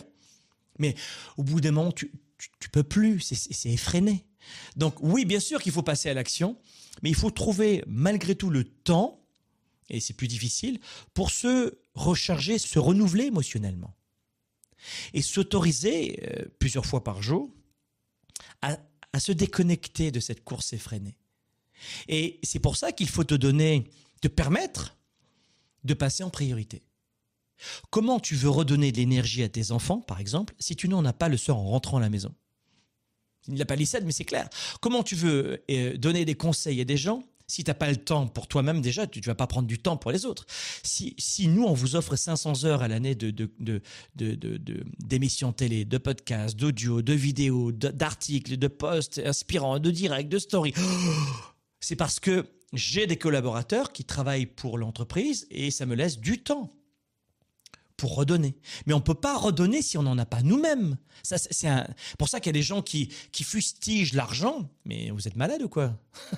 Mais 0.80 0.95
au 1.38 1.44
bout 1.44 1.62
d'un 1.62 1.72
moment, 1.72 1.92
tu, 1.92 2.12
tu 2.60 2.69
peux 2.69 2.84
plus, 2.84 3.19
c'est 3.22 3.69
effréné. 3.69 4.25
Donc 4.75 4.95
oui, 5.01 5.25
bien 5.25 5.39
sûr 5.39 5.62
qu'il 5.62 5.72
faut 5.72 5.84
passer 5.84 6.10
à 6.10 6.13
l'action, 6.13 6.57
mais 7.01 7.10
il 7.10 7.16
faut 7.16 7.31
trouver 7.31 7.84
malgré 7.88 8.36
tout 8.36 8.50
le 8.50 8.63
temps, 8.63 9.24
et 9.89 10.00
c'est 10.00 10.13
plus 10.13 10.28
difficile, 10.28 10.80
pour 11.13 11.31
se 11.31 11.78
recharger, 11.94 12.57
se 12.57 12.80
renouveler 12.80 13.25
émotionnellement. 13.25 13.95
Et 15.13 15.22
s'autoriser 15.22 16.19
euh, 16.24 16.45
plusieurs 16.60 16.86
fois 16.86 17.04
par 17.04 17.22
jour 17.22 17.51
à, 18.62 18.78
se 19.19 19.31
déconnecter 19.31 20.12
de 20.12 20.19
cette 20.19 20.44
course 20.44 20.74
effrénée. 20.74 21.18
Et 22.07 22.40
c'est 22.44 22.60
pour 22.60 22.78
ça 22.78 22.92
qu'il 22.92 23.10
faut 23.10 23.24
te 23.24 23.33
donner, 23.33 23.90
te 24.22 24.28
permettre 24.28 24.95
de 25.83 25.95
passer 25.95 26.24
en 26.24 26.30
priorité. 26.30 26.83
Comment 27.89 28.19
tu 28.19 28.36
veux 28.36 28.50
redonner 28.50 28.92
de 28.92 28.98
l'énergie 28.98 29.44
à 29.44 29.50
tes 29.50 29.71
enfants, 29.71 30.00
par 30.00 30.19
exemple, 30.19 30.54
si 30.59 30.76
tu 30.76 30.87
n'en 30.87 31.06
as 31.06 31.14
pas 31.14 31.30
le 31.30 31.37
soir 31.37 31.57
en 31.57 31.66
rentrant 31.69 31.97
à 31.97 32.02
la 32.02 32.09
maison? 32.09 32.33
Il 33.47 33.57
la 33.57 33.66
palissade, 33.66 34.04
mais 34.06 34.11
c'est 34.11 34.26
clair. 34.26 34.49
Comment 34.81 35.04
tu 35.04 35.16
veux 35.16 35.64
euh, 35.71 35.97
donner 35.97 36.26
des 36.26 36.35
conseils 36.35 36.81
à 36.81 36.85
des 36.85 36.97
gens 36.97 37.23
si 37.49 37.64
tu 37.64 37.69
n'as 37.69 37.76
pas 37.76 37.90
le 37.90 37.95
temps 37.95 38.28
pour 38.28 38.47
toi-même 38.47 38.81
déjà, 38.81 39.07
tu 39.07 39.19
ne 39.19 39.26
vas 39.26 39.35
pas 39.35 39.47
prendre 39.47 39.69
du 39.69 39.80
temps 39.80 39.95
pour 39.95 40.11
les 40.11 40.26
autres? 40.26 40.45
Si, 40.83 41.16
si 41.18 41.47
nous, 41.47 41.64
on 41.64 41.73
vous 41.73 41.95
offre 41.95 42.18
500 42.18 42.66
heures 42.66 42.81
à 42.81 42.90
l'année 42.90 43.16
de, 43.16 43.31
de, 43.31 43.49
de, 44.16 44.83
d'émissions 44.99 45.54
télé, 45.54 45.85
de 45.85 45.97
podcasts, 45.97 46.57
d'audio, 46.57 47.02
de 47.02 47.14
vidéos, 47.14 47.71
d'articles, 47.71 48.57
de 48.57 48.68
posts 48.68 49.21
inspirants, 49.23 49.80
de 49.80 49.92
directs, 49.92 50.28
de 50.28 50.40
stories, 50.40 50.73
c'est 51.80 51.95
parce 51.95 52.19
que 52.19 52.45
j'ai 52.73 53.07
des 53.07 53.16
collaborateurs 53.16 53.94
qui 53.94 54.04
travaillent 54.04 54.45
pour 54.45 54.78
l'entreprise 54.78 55.47
et 55.49 55.71
ça 55.71 55.85
me 55.85 55.95
laisse 55.95 56.19
du 56.19 56.44
temps 56.44 56.69
pour 57.97 58.16
redonner. 58.16 58.56
Mais 58.85 58.94
on 58.94 59.01
peut 59.01 59.16
pas 59.16 59.35
redonner 59.37 59.81
si 59.81 59.97
on 59.97 60.04
n'en 60.04 60.18
a 60.19 60.25
pas 60.25 60.44
nous-mêmes. 60.44 60.97
Ça, 61.23 61.37
c'est 61.39 61.68
pour 62.18 62.30
ça 62.30 62.39
qu'il 62.39 62.49
y 62.49 62.51
a 62.51 62.54
des 62.54 62.61
gens 62.63 62.83
qui, 62.83 63.11
qui 63.31 63.44
fustigent 63.44 64.13
l'argent. 64.13 64.69
Mais 64.85 65.09
vous 65.09 65.27
êtes 65.27 65.35
malade 65.35 65.63
ou 65.63 65.68
quoi? 65.68 65.97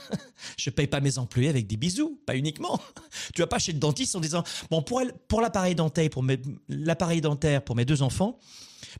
Je 0.57 0.69
paye 0.69 0.87
pas 0.87 1.01
mes 1.01 1.17
employés 1.17 1.49
avec 1.49 1.67
des 1.67 1.77
bisous, 1.77 2.19
pas 2.25 2.35
uniquement. 2.35 2.79
Tu 3.35 3.41
vas 3.41 3.47
pas 3.47 3.59
chez 3.59 3.73
le 3.73 3.79
dentiste 3.79 4.15
en 4.15 4.19
disant 4.19 4.43
bon 4.71 4.81
pour 4.81 5.01
pour 5.27 5.41
l'appareil 5.41 5.75
dentaire 5.75 6.09
pour 6.09 6.23
mes 6.23 6.39
l'appareil 6.67 7.21
dentaire 7.21 7.63
pour 7.63 7.75
mes 7.75 7.85
deux 7.85 8.01
enfants. 8.01 8.39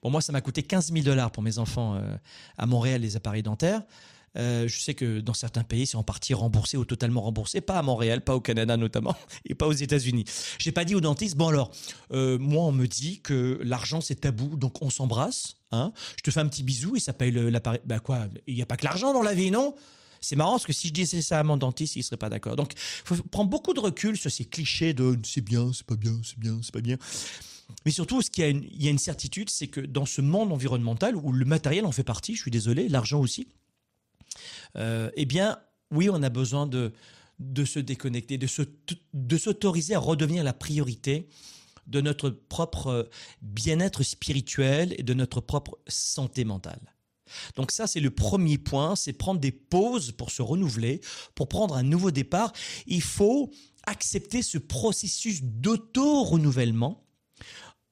Bon 0.01 0.09
moi 0.09 0.21
ça 0.21 0.31
m'a 0.31 0.41
coûté 0.41 0.61
15 0.63 0.91
000 0.91 1.03
dollars 1.03 1.31
pour 1.31 1.41
mes 1.41 1.57
enfants 1.57 1.95
euh, 1.95 2.15
à 2.57 2.65
Montréal 2.65 3.01
les 3.01 3.15
appareils 3.15 3.43
dentaires. 3.43 3.81
Euh, 4.37 4.67
je 4.67 4.79
sais 4.79 4.93
que 4.93 5.19
dans 5.19 5.33
certains 5.33 5.63
pays, 5.63 5.87
c'est 5.87 5.97
en 5.97 6.03
partie 6.03 6.33
remboursé 6.33 6.77
ou 6.77 6.85
totalement 6.85 7.21
remboursé, 7.21 7.61
pas 7.61 7.77
à 7.79 7.81
Montréal, 7.81 8.23
pas 8.23 8.35
au 8.35 8.41
Canada 8.41 8.77
notamment, 8.77 9.15
et 9.45 9.55
pas 9.55 9.67
aux 9.67 9.73
États-Unis. 9.73 10.25
J'ai 10.59 10.71
pas 10.71 10.85
dit 10.85 10.95
aux 10.95 11.01
dentistes, 11.01 11.35
bon 11.35 11.47
alors, 11.47 11.71
euh, 12.11 12.37
moi 12.37 12.63
on 12.63 12.71
me 12.71 12.87
dit 12.87 13.21
que 13.21 13.59
l'argent 13.63 14.01
c'est 14.01 14.15
tabou, 14.15 14.55
donc 14.55 14.81
on 14.81 14.89
s'embrasse, 14.89 15.55
hein, 15.71 15.91
je 16.17 16.23
te 16.23 16.31
fais 16.31 16.39
un 16.39 16.47
petit 16.47 16.63
bisou 16.63 16.95
et 16.95 16.99
ça 16.99 17.13
paye 17.13 17.31
l'appareil. 17.31 17.79
Bah 17.85 17.99
quoi, 17.99 18.27
il 18.47 18.55
n'y 18.55 18.61
a 18.61 18.65
pas 18.65 18.77
que 18.77 18.85
l'argent 18.85 19.13
dans 19.13 19.23
la 19.23 19.33
vie, 19.33 19.51
non? 19.51 19.75
C'est 20.21 20.35
marrant 20.35 20.51
parce 20.51 20.65
que 20.65 20.73
si 20.73 20.89
je 20.89 20.93
disais 20.93 21.21
ça 21.21 21.39
à 21.39 21.43
mon 21.43 21.55
dentiste, 21.55 21.95
il 21.95 22.03
serait 22.03 22.17
pas 22.17 22.29
d'accord. 22.29 22.57
Donc, 22.57 22.73
faut 22.77 23.15
prendre 23.31 23.49
beaucoup 23.49 23.73
de 23.73 23.79
recul 23.79 24.17
sur 24.17 24.29
ces 24.29 24.43
clichés 24.43 24.93
de 24.93 25.17
c'est 25.23 25.39
bien, 25.41 25.71
c'est 25.73 25.85
pas 25.85 25.95
bien, 25.95 26.19
c'est 26.23 26.37
bien, 26.37 26.59
c'est 26.61 26.73
pas 26.73 26.81
bien. 26.81 26.97
Mais 27.85 27.91
surtout, 27.91 28.21
ce 28.21 28.29
qu'il 28.29 28.43
y 28.43 28.83
y 28.83 28.87
a 28.87 28.91
une 28.91 28.99
certitude, 28.99 29.49
c'est 29.49 29.67
que 29.67 29.79
dans 29.79 30.05
ce 30.05 30.21
monde 30.21 30.51
environnemental 30.51 31.15
où 31.15 31.31
le 31.31 31.45
matériel 31.45 31.85
en 31.85 31.91
fait 31.91 32.03
partie, 32.03 32.35
je 32.35 32.41
suis 32.41 32.51
désolé, 32.51 32.89
l'argent 32.89 33.19
aussi, 33.19 33.47
euh, 34.77 35.09
eh 35.15 35.25
bien, 35.25 35.59
oui, 35.91 36.09
on 36.09 36.21
a 36.23 36.29
besoin 36.29 36.67
de, 36.67 36.93
de 37.39 37.65
se 37.65 37.79
déconnecter, 37.79 38.37
de, 38.37 39.37
s'autoriser 39.37 39.95
à 39.95 39.99
redevenir 39.99 40.43
la 40.43 40.53
priorité 40.53 41.27
de 41.87 42.01
notre 42.01 42.29
propre 42.29 43.09
bien-être 43.41 44.03
spirituel 44.03 44.93
et 44.97 45.03
de 45.03 45.13
notre 45.13 45.41
propre 45.41 45.79
santé 45.87 46.43
mentale. 46.45 46.93
Donc 47.55 47.71
ça, 47.71 47.87
c'est 47.87 47.99
le 47.99 48.11
premier 48.11 48.57
point, 48.57 48.95
c'est 48.95 49.13
prendre 49.13 49.39
des 49.39 49.51
pauses 49.51 50.11
pour 50.11 50.31
se 50.31 50.41
renouveler, 50.41 51.01
pour 51.35 51.47
prendre 51.47 51.75
un 51.75 51.83
nouveau 51.83 52.11
départ. 52.11 52.53
Il 52.87 53.01
faut 53.01 53.51
accepter 53.85 54.41
ce 54.41 54.57
processus 54.57 55.41
d'auto-renouvellement 55.43 57.03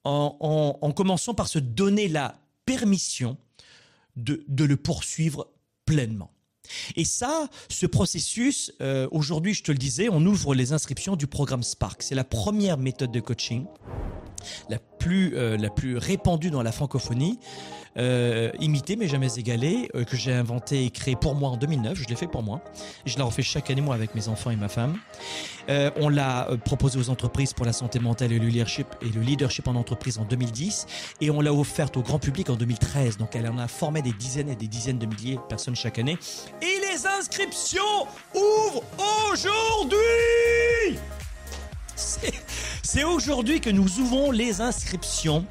en, 0.04 0.92
commençant 0.96 1.34
par 1.34 1.48
se 1.48 1.58
donner 1.58 2.08
la 2.08 2.40
permission 2.64 3.36
de, 4.16 4.44
le 4.48 4.76
poursuivre 4.76 5.50
pleinement. 5.84 6.32
Et 6.96 7.04
ça, 7.04 7.48
ce 7.68 7.86
processus, 7.86 8.72
euh, 8.80 9.08
aujourd'hui, 9.10 9.54
je 9.54 9.62
te 9.62 9.72
le 9.72 9.78
disais, 9.78 10.08
on 10.10 10.24
ouvre 10.24 10.54
les 10.54 10.72
inscriptions 10.72 11.16
du 11.16 11.26
programme 11.26 11.62
Spark. 11.62 12.02
C'est 12.02 12.14
la 12.14 12.24
première 12.24 12.78
méthode 12.78 13.10
de 13.10 13.20
coaching, 13.20 13.64
la 14.68 14.78
plus, 14.78 15.36
euh, 15.36 15.56
la 15.56 15.70
plus 15.70 15.96
répandue 15.96 16.50
dans 16.50 16.62
la 16.62 16.72
francophonie 16.72 17.38
euh, 17.98 18.50
imité 18.60 18.96
mais 18.96 19.08
jamais 19.08 19.38
égalé, 19.38 19.88
euh, 19.94 20.04
que 20.04 20.16
j'ai 20.16 20.32
inventé 20.32 20.84
et 20.84 20.90
créé 20.90 21.16
pour 21.16 21.34
moi 21.34 21.50
en 21.50 21.56
2009. 21.56 21.98
Je 21.98 22.06
l'ai 22.06 22.14
fait 22.14 22.26
pour 22.28 22.42
moi. 22.42 22.60
Je 23.04 23.18
la 23.18 23.24
refais 23.24 23.42
chaque 23.42 23.70
année, 23.70 23.80
moi, 23.80 23.94
avec 23.94 24.14
mes 24.14 24.28
enfants 24.28 24.50
et 24.50 24.56
ma 24.56 24.68
femme. 24.68 24.98
On 25.96 26.08
l'a 26.08 26.48
euh, 26.48 26.56
proposé 26.56 26.98
aux 26.98 27.10
entreprises 27.10 27.52
pour 27.52 27.66
la 27.66 27.72
santé 27.72 27.98
mentale 27.98 28.32
et 28.32 28.38
le 28.38 28.46
leadership, 28.46 28.86
et 29.02 29.08
le 29.10 29.20
leadership 29.20 29.68
en 29.68 29.74
entreprise 29.74 30.18
en 30.18 30.24
2010. 30.24 30.86
Et 31.20 31.30
on 31.30 31.40
l'a 31.40 31.52
offerte 31.52 31.96
au 31.96 32.02
grand 32.02 32.18
public 32.18 32.50
en 32.50 32.56
2013. 32.56 33.18
Donc, 33.18 33.34
elle 33.34 33.48
en 33.48 33.58
a 33.58 33.68
formé 33.68 34.00
des 34.00 34.12
dizaines 34.12 34.48
et 34.48 34.56
des 34.56 34.68
dizaines 34.68 34.98
de 34.98 35.06
milliers 35.06 35.36
de 35.36 35.40
personnes 35.48 35.76
chaque 35.76 35.98
année. 35.98 36.16
Et 36.62 36.80
les 36.90 37.06
inscriptions 37.06 38.06
ouvrent 38.34 38.84
aujourd'hui! 39.32 39.98
C'est 42.82 43.04
aujourd'hui 43.04 43.60
que 43.60 43.70
nous 43.70 43.98
ouvrons 43.98 44.30
les 44.30 44.60
inscriptions 44.60 45.44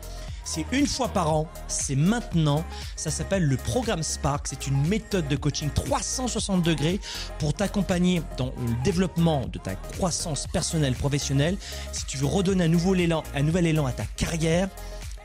c'est 0.47 0.65
une 0.71 0.87
fois 0.87 1.09
par 1.09 1.33
an, 1.33 1.45
c'est 1.67 1.97
maintenant. 1.97 2.63
Ça 2.95 3.11
s'appelle 3.11 3.43
le 3.43 3.57
programme 3.57 4.01
Spark. 4.01 4.47
C'est 4.47 4.65
une 4.65 4.87
méthode 4.87 5.27
de 5.27 5.35
coaching 5.35 5.69
360 5.69 6.63
degrés 6.63 7.01
pour 7.37 7.53
t'accompagner 7.53 8.21
dans 8.37 8.53
le 8.65 8.81
développement 8.81 9.45
de 9.51 9.59
ta 9.59 9.75
croissance 9.75 10.47
personnelle, 10.47 10.95
professionnelle. 10.95 11.57
Si 11.91 12.05
tu 12.05 12.15
veux 12.15 12.27
redonner 12.27 12.63
un 12.63 12.67
un 12.67 13.43
nouvel 13.43 13.67
élan 13.67 13.85
à 13.85 13.91
ta 13.91 14.05
carrière, 14.05 14.69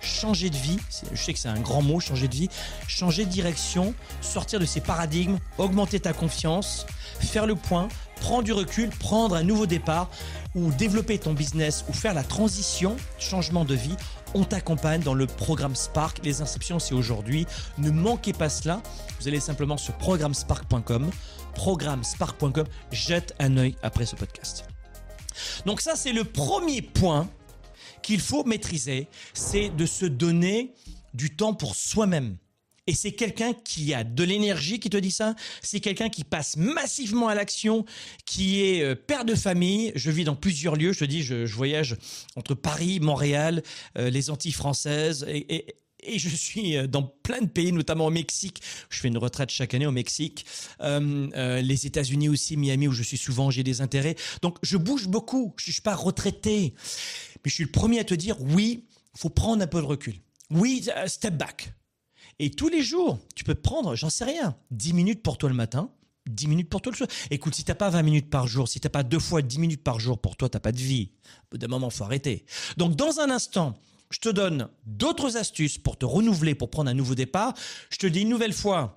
changer 0.00 0.50
de 0.50 0.57
vie, 0.57 0.81
je 1.12 1.23
sais 1.23 1.33
que 1.33 1.38
c'est 1.38 1.49
un 1.49 1.61
grand 1.61 1.83
mot, 1.83 2.00
changer 2.00 2.26
de 2.26 2.35
vie, 2.35 2.49
changer 2.88 3.25
de 3.25 3.31
direction, 3.31 3.95
sortir 4.21 4.59
de 4.59 4.67
ces 4.67 4.81
paradigmes, 4.81 5.38
augmenter 5.57 6.00
ta 6.00 6.12
confiance, 6.12 6.85
faire 7.21 7.47
le 7.47 7.55
point, 7.55 7.87
prendre 8.23 8.45
du 8.45 8.52
recul, 8.52 8.88
prendre 8.88 9.35
un 9.35 9.43
nouveau 9.43 9.67
départ 9.67 10.09
ou 10.55 10.71
développer 10.71 11.19
ton 11.19 11.35
business 11.35 11.85
ou 11.88 11.93
faire 11.93 12.14
la 12.14 12.23
transition, 12.23 12.97
changement 13.19 13.64
de 13.64 13.75
vie 13.75 13.97
on 14.35 14.45
t'accompagne 14.45 15.02
dans 15.02 15.14
le 15.14 15.26
programme 15.26 15.75
Spark. 15.75 16.21
Les 16.25 16.41
inscriptions, 16.41 16.79
c'est 16.79 16.95
aujourd'hui. 16.95 17.47
Ne 17.79 17.91
manquez 17.91 18.33
pas 18.33 18.49
cela. 18.49 18.83
Vous 19.21 19.29
allez 19.29 19.41
simplement 19.41 19.76
sur 19.76 19.95
programmespark.com, 19.99 21.11
programmespark.com, 21.55 22.67
jette 22.91 23.35
un 23.38 23.57
œil 23.57 23.76
après 23.83 24.07
ce 24.07 24.17
podcast. 24.17 24.64
Donc 25.67 25.81
ça, 25.81 25.97
c'est 25.97 26.12
le 26.12 26.25
premier 26.25 26.83
point 26.83 27.29
qu'il 28.02 28.21
faut 28.21 28.45
maîtriser, 28.45 29.09
c'est 29.33 29.69
de 29.69 29.87
se 29.87 30.07
donner 30.07 30.75
du 31.14 31.37
temps 31.37 31.55
pour 31.55 31.76
soi-même. 31.76 32.37
Et 32.89 32.95
c'est 32.95 33.12
quelqu'un 33.12 33.53
qui 33.53 33.95
a 33.95 34.03
de 34.03 34.25
l'énergie 34.25 34.81
qui 34.81 34.91
te 34.91 34.97
dit 34.97 35.12
ça. 35.12 35.37
C'est 35.62 35.79
quelqu'un 35.79 36.09
qui 36.09 36.25
passe 36.25 36.57
massivement 36.57 37.29
à 37.29 37.35
l'action, 37.35 37.85
qui 38.27 38.65
est 38.65 38.83
euh, 38.83 38.97
père 38.97 39.25
de 39.25 39.37
famille. 39.37 39.93
Je 39.95 40.11
vis 40.11 40.25
dans 40.25 40.35
plusieurs 40.35 40.75
lieux. 40.75 40.93
Je 40.93 41.01
te 41.01 41.05
dis, 41.05 41.23
je, 41.23 41.47
voyage 41.47 41.97
entre 42.35 42.55
Paris, 42.55 42.99
Montréal, 42.99 43.62
euh, 43.99 44.11
les 44.11 44.31
Antilles 44.31 44.53
françaises 44.53 45.25
et, 45.29 45.77
je 46.05 46.29
suis 46.29 46.77
euh, 46.77 46.89
dans 46.89 47.05
plein 47.05 47.41
de 47.41 47.47
pays, 47.47 47.71
notamment 47.71 48.07
au 48.07 48.11
Mexique. 48.11 48.61
Je 48.91 48.99
fais 48.99 49.07
une 49.07 49.19
retraite 49.19 49.51
chaque 49.51 49.75
année 49.75 49.87
au 49.87 49.93
Mexique. 49.93 50.45
les 50.81 51.87
États-Unis 51.87 52.29
aussi, 52.29 52.57
Miami, 52.57 52.89
où 52.89 52.93
je 52.93 53.05
suis 53.05 53.17
souvent, 53.17 53.53
j'ai 53.53 53.62
des 53.62 53.81
intérêts. 53.81 54.17
Donc, 54.43 54.59
je 54.62 54.77
bouge 54.77 55.07
beaucoup. 55.07 55.55
Je 55.57 55.71
ne 55.71 55.73
suis 55.75 55.83
pas 55.83 55.95
retraité. 55.95 56.75
Mais 57.45 57.51
je 57.51 57.55
suis 57.55 57.65
le 57.65 57.71
premier 57.71 58.01
à 58.01 58.05
te 58.05 58.15
dire, 58.15 58.41
oui, 58.41 58.87
faut 59.15 59.31
prendre 59.31 59.62
un 59.62 59.69
peu 59.69 59.81
de 59.81 59.87
recul. 59.87 60.15
Oui, 60.51 60.85
step 61.07 61.35
back. 61.37 61.73
Et 62.39 62.51
tous 62.51 62.69
les 62.69 62.83
jours, 62.83 63.19
tu 63.35 63.45
peux 63.45 63.55
prendre, 63.55 63.95
j'en 63.95 64.11
sais 64.11 64.25
rien, 64.25 64.57
10 64.71 64.93
minutes 64.95 65.23
pour 65.23 65.39
toi 65.39 65.49
le 65.49 65.55
matin, 65.55 65.91
10 66.27 66.49
minutes 66.49 66.69
pour 66.69 66.81
toi 66.81 66.93
le 66.93 66.97
soir. 66.97 67.09
Écoute, 67.31 67.55
si 67.55 67.65
t'as 67.65 67.75
pas 67.75 67.91
20 67.91 68.03
minutes 68.03 68.31
par 68.31 68.47
jour, 68.47 68.69
si 68.69 68.81
t'as 68.81 68.89
pas 68.89 69.03
deux 69.03 69.19
fois 69.19 69.43
10 69.43 69.59
minutes 69.59 69.85
par 69.85 70.01
jour 70.01 70.19
pour 70.19 70.37
toi, 70.37 70.49
t'as 70.49 70.61
pas 70.61 70.73
de 70.73 70.79
vie. 70.79 71.12
D'un 71.53 71.69
moment, 71.69 71.91
faut 71.91 72.05
arrêter. 72.05 72.45
Donc, 72.77 72.97
dans 72.97 73.21
un 73.21 73.31
instant, 73.31 73.75
je 74.11 74.19
te 74.19 74.29
donne 74.29 74.69
d'autres 74.87 75.37
astuces 75.37 75.79
pour 75.79 75.97
te 75.97 76.05
renouveler, 76.05 76.55
pour 76.55 76.71
prendre 76.71 76.91
un 76.91 76.95
nouveau 76.95 77.15
départ. 77.15 77.55
Je 77.91 77.97
te 77.97 78.07
dis 78.07 78.21
une 78.21 78.29
nouvelle 78.29 78.53
fois, 78.53 78.95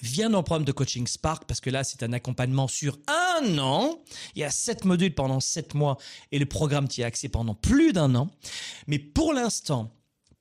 viens 0.00 0.30
dans 0.30 0.38
le 0.38 0.44
programme 0.44 0.64
de 0.64 0.72
coaching 0.72 1.06
Spark 1.06 1.44
parce 1.46 1.60
que 1.60 1.70
là, 1.70 1.84
c'est 1.84 2.02
un 2.02 2.12
accompagnement 2.12 2.68
sur 2.68 2.98
un 3.08 3.58
an. 3.58 3.98
Il 4.34 4.40
y 4.40 4.44
a 4.44 4.50
sept 4.50 4.84
modules 4.84 5.14
pendant 5.14 5.40
sept 5.40 5.74
mois 5.74 5.98
et 6.32 6.38
le 6.38 6.46
programme 6.46 6.88
t'y 6.88 7.02
a 7.02 7.06
accès 7.06 7.28
pendant 7.28 7.54
plus 7.54 7.92
d'un 7.92 8.14
an. 8.14 8.30
Mais 8.86 8.98
pour 8.98 9.32
l'instant, 9.32 9.92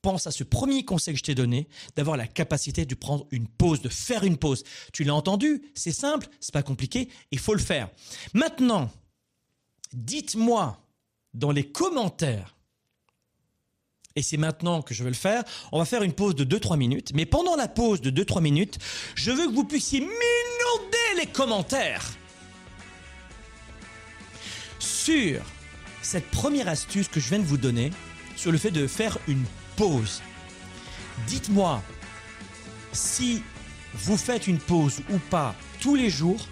pense 0.03 0.27
à 0.27 0.31
ce 0.31 0.43
premier 0.43 0.85
conseil 0.85 1.15
que 1.15 1.17
je 1.17 1.23
t'ai 1.23 1.33
donné, 1.33 1.67
d'avoir 1.95 2.17
la 2.17 2.27
capacité 2.27 2.85
de 2.85 2.93
prendre 2.93 3.25
une 3.31 3.47
pause, 3.47 3.81
de 3.81 3.89
faire 3.89 4.23
une 4.23 4.37
pause. 4.37 4.63
Tu 4.91 5.03
l'as 5.03 5.15
entendu, 5.15 5.63
c'est 5.73 5.93
simple, 5.93 6.27
c'est 6.39 6.53
pas 6.53 6.61
compliqué, 6.61 7.09
il 7.31 7.39
faut 7.39 7.55
le 7.55 7.59
faire. 7.59 7.89
Maintenant, 8.33 8.91
dites-moi 9.93 10.79
dans 11.33 11.51
les 11.51 11.63
commentaires, 11.63 12.55
et 14.15 14.21
c'est 14.21 14.37
maintenant 14.37 14.83
que 14.83 14.93
je 14.93 15.03
veux 15.03 15.09
le 15.09 15.15
faire, 15.15 15.43
on 15.71 15.79
va 15.79 15.85
faire 15.85 16.03
une 16.03 16.13
pause 16.13 16.35
de 16.35 16.43
2-3 16.43 16.77
minutes, 16.77 17.11
mais 17.15 17.25
pendant 17.25 17.55
la 17.55 17.67
pause 17.67 18.01
de 18.01 18.11
2-3 18.11 18.41
minutes, 18.41 18.77
je 19.15 19.31
veux 19.31 19.47
que 19.47 19.53
vous 19.53 19.63
puissiez 19.63 20.01
minauder 20.01 21.17
les 21.17 21.27
commentaires 21.27 22.05
sur 24.79 25.41
cette 26.01 26.29
première 26.29 26.67
astuce 26.67 27.07
que 27.07 27.21
je 27.21 27.29
viens 27.29 27.39
de 27.39 27.45
vous 27.45 27.57
donner, 27.57 27.91
sur 28.35 28.51
le 28.51 28.57
fait 28.57 28.71
de 28.71 28.85
faire 28.85 29.17
une 29.27 29.45
pause. 29.75 30.21
Dites-moi 31.27 31.81
si 32.91 33.41
vous 33.93 34.17
faites 34.17 34.47
une 34.47 34.59
pause 34.59 35.01
ou 35.11 35.17
pas 35.17 35.55
tous 35.79 35.95
les 35.95 36.09
jours. 36.09 36.47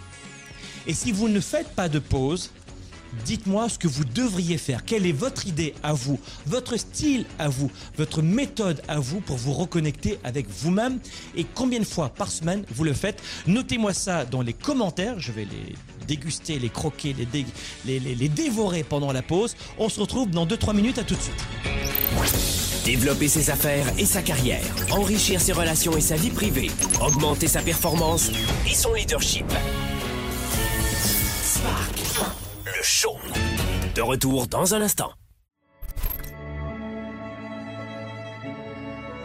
Et 0.87 0.93
si 0.93 1.11
vous 1.11 1.29
ne 1.29 1.39
faites 1.39 1.69
pas 1.69 1.89
de 1.89 1.99
pause, 1.99 2.51
dites-moi 3.25 3.69
ce 3.69 3.77
que 3.77 3.87
vous 3.87 4.03
devriez 4.03 4.57
faire. 4.57 4.83
Quelle 4.83 5.05
est 5.05 5.11
votre 5.11 5.47
idée 5.47 5.73
à 5.83 5.93
vous, 5.93 6.19
votre 6.45 6.77
style 6.77 7.25
à 7.39 7.49
vous, 7.49 7.71
votre 7.97 8.21
méthode 8.21 8.81
à 8.87 8.99
vous 8.99 9.21
pour 9.21 9.37
vous 9.37 9.53
reconnecter 9.53 10.19
avec 10.23 10.47
vous-même 10.49 10.99
et 11.35 11.43
combien 11.43 11.79
de 11.79 11.85
fois 11.85 12.09
par 12.09 12.31
semaine 12.31 12.65
vous 12.73 12.83
le 12.83 12.93
faites. 12.93 13.21
Notez-moi 13.47 13.93
ça 13.93 14.25
dans 14.25 14.41
les 14.41 14.53
commentaires. 14.53 15.19
Je 15.19 15.31
vais 15.31 15.45
les 15.45 15.75
déguster, 16.07 16.57
les 16.59 16.69
croquer, 16.69 17.15
les, 17.85 18.29
dévorer 18.29 18.83
pendant 18.83 19.11
la 19.11 19.21
pause. 19.21 19.55
On 19.77 19.89
se 19.89 19.99
retrouve 19.99 20.29
dans 20.29 20.45
2-3 20.45 20.75
minutes. 20.75 20.97
À 20.97 21.03
tout 21.03 21.15
de 21.15 21.21
suite. 21.21 22.60
Développer 22.85 23.27
ses 23.27 23.51
affaires 23.51 23.85
et 23.99 24.05
sa 24.05 24.23
carrière, 24.23 24.63
enrichir 24.89 25.39
ses 25.39 25.53
relations 25.53 25.95
et 25.95 26.01
sa 26.01 26.15
vie 26.15 26.31
privée, 26.31 26.71
augmenter 26.99 27.47
sa 27.47 27.61
performance 27.61 28.31
et 28.67 28.73
son 28.73 28.93
leadership. 28.93 29.45
Spark, 31.43 32.35
le 32.65 32.81
show. 32.81 33.17
De 33.93 34.01
retour 34.01 34.47
dans 34.47 34.73
un 34.73 34.81
instant. 34.81 35.11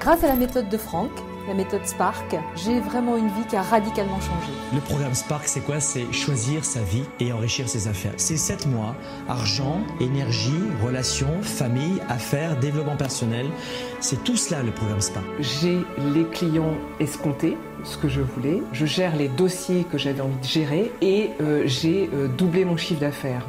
Grâce 0.01 0.23
à 0.23 0.29
la 0.29 0.37
méthode 0.37 0.69
de 0.69 0.77
Franck, 0.77 1.11
la 1.47 1.55
méthode 1.55 1.87
Spark, 1.87 2.37
j'ai 2.57 2.81
vraiment 2.81 3.17
une 3.17 3.29
vie 3.29 3.47
qui 3.49 3.57
a 3.57 3.63
radicalement 3.63 4.21
changé. 4.21 4.53
Le 4.75 4.81
programme 4.81 5.15
Spark, 5.15 5.47
c'est 5.47 5.61
quoi? 5.61 5.81
C'est 5.81 6.13
choisir 6.13 6.65
sa 6.65 6.81
vie 6.81 7.05
et 7.21 7.33
enrichir 7.33 7.69
ses 7.69 7.89
affaires. 7.89 8.15
C'est 8.17 8.37
7 8.37 8.67
mois, 8.67 8.95
argent, 9.29 9.81
énergie, 10.01 10.63
relations, 10.85 11.43
famille, 11.43 12.01
affaires, 12.09 12.59
développement 12.59 12.97
personnel. 12.97 13.47
C'est 14.01 14.25
tout 14.25 14.37
cela 14.37 14.63
le 14.63 14.73
programme 14.73 15.01
Spark. 15.01 15.27
J'ai 15.41 15.79
les 16.15 16.25
clients 16.25 16.75
escomptés, 17.01 17.57
ce 17.85 17.97
que 17.97 18.09
je 18.09 18.21
voulais. 18.21 18.63
Je 18.73 18.87
gère 18.87 19.17
les 19.17 19.29
dossiers 19.29 19.85
que 19.85 19.99
j'avais 19.99 20.21
envie 20.21 20.39
de 20.39 20.45
gérer 20.45 20.93
et 21.01 21.31
euh, 21.41 21.63
j'ai 21.67 22.11
euh, 22.13 22.29
doublé 22.29 22.65
mon 22.65 22.77
chiffre 22.77 23.01
d'affaires. 23.01 23.47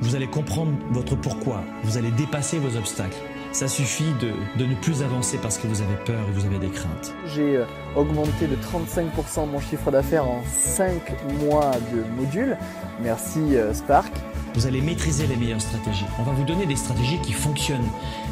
Vous 0.00 0.14
allez 0.14 0.28
comprendre 0.28 0.72
votre 0.90 1.16
pourquoi. 1.16 1.64
Vous 1.82 1.96
allez 1.96 2.10
dépasser 2.12 2.58
vos 2.58 2.76
obstacles. 2.76 3.18
Ça 3.52 3.66
suffit 3.66 4.12
de, 4.20 4.64
ne 4.64 4.74
plus 4.74 5.02
avancer 5.02 5.38
parce 5.38 5.58
que 5.58 5.66
vous 5.66 5.80
avez 5.80 5.94
peur 6.04 6.20
et 6.28 6.32
vous 6.32 6.44
avez 6.44 6.58
des 6.58 6.68
craintes. 6.68 7.14
J'ai 7.26 7.56
euh, 7.56 7.64
augmenté 7.96 8.46
de 8.46 8.56
35% 8.56 9.48
mon 9.50 9.58
chiffre 9.58 9.90
d'affaires 9.90 10.28
en 10.28 10.42
5 10.44 11.00
mois 11.40 11.72
de 11.92 12.02
module. 12.22 12.56
Merci 13.00 13.56
euh, 13.56 13.72
Spark. 13.72 14.12
Vous 14.54 14.66
allez 14.66 14.80
maîtriser 14.80 15.26
les 15.26 15.36
meilleures 15.36 15.60
stratégies. 15.60 16.06
On 16.18 16.22
va 16.22 16.32
vous 16.32 16.44
donner 16.44 16.66
des 16.66 16.76
stratégies 16.76 17.18
qui 17.20 17.32
fonctionnent. 17.32 17.88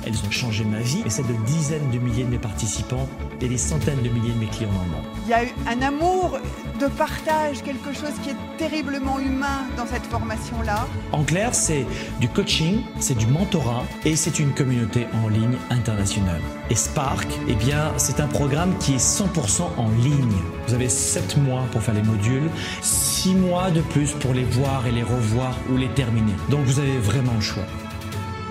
Elles 0.06 0.18
ont 0.26 0.30
changé 0.30 0.64
ma 0.64 0.80
vie 0.80 1.02
et 1.04 1.10
celle 1.10 1.26
de 1.26 1.34
dizaines 1.46 1.90
de 1.90 1.98
milliers 1.98 2.24
de 2.24 2.30
mes 2.30 2.38
participants 2.38 3.08
et 3.40 3.48
des 3.48 3.58
centaines 3.58 4.02
de 4.02 4.08
milliers 4.08 4.32
de 4.32 4.38
mes 4.38 4.46
clients 4.46 4.72
normalement. 4.72 5.02
Il 5.26 5.30
y 5.30 5.34
a 5.34 5.44
eu 5.44 5.52
un 5.66 5.82
amour 5.82 6.38
de 6.80 6.86
partage, 6.86 7.62
quelque 7.62 7.92
chose 7.92 8.12
qui 8.22 8.30
est 8.30 8.36
terriblement 8.58 9.18
humain 9.18 9.64
dans 9.76 9.86
cette 9.86 10.04
formation-là. 10.06 10.86
En 11.12 11.24
clair, 11.24 11.54
c'est 11.54 11.86
du 12.20 12.28
coaching, 12.28 12.82
c'est 12.98 13.16
du 13.16 13.26
mentorat 13.26 13.84
et 14.04 14.16
c'est 14.16 14.38
une 14.38 14.52
communauté 14.52 15.06
en 15.24 15.28
ligne 15.28 15.56
internationale. 15.70 16.40
Et 16.70 16.74
Spark, 16.74 17.26
eh 17.48 17.54
bien, 17.54 17.92
c'est 17.96 18.20
un 18.20 18.26
programme 18.26 18.76
qui 18.78 18.94
est 18.94 19.04
100% 19.04 19.62
en 19.76 19.88
ligne. 20.02 20.36
Vous 20.66 20.74
avez 20.74 20.88
7 20.88 21.36
mois 21.38 21.62
pour 21.70 21.82
faire 21.82 21.94
les 21.94 22.02
modules, 22.02 22.50
6 22.82 23.34
mois 23.34 23.70
de 23.70 23.80
plus 23.80 24.12
pour 24.12 24.34
les 24.34 24.44
voir 24.44 24.86
et 24.86 24.92
les 24.92 25.02
revoir 25.02 25.54
ou 25.70 25.76
les 25.76 25.88
terminer. 25.88 26.15
Donc 26.50 26.64
vous 26.64 26.78
avez 26.78 26.98
vraiment 26.98 27.34
le 27.34 27.40
choix. 27.40 27.64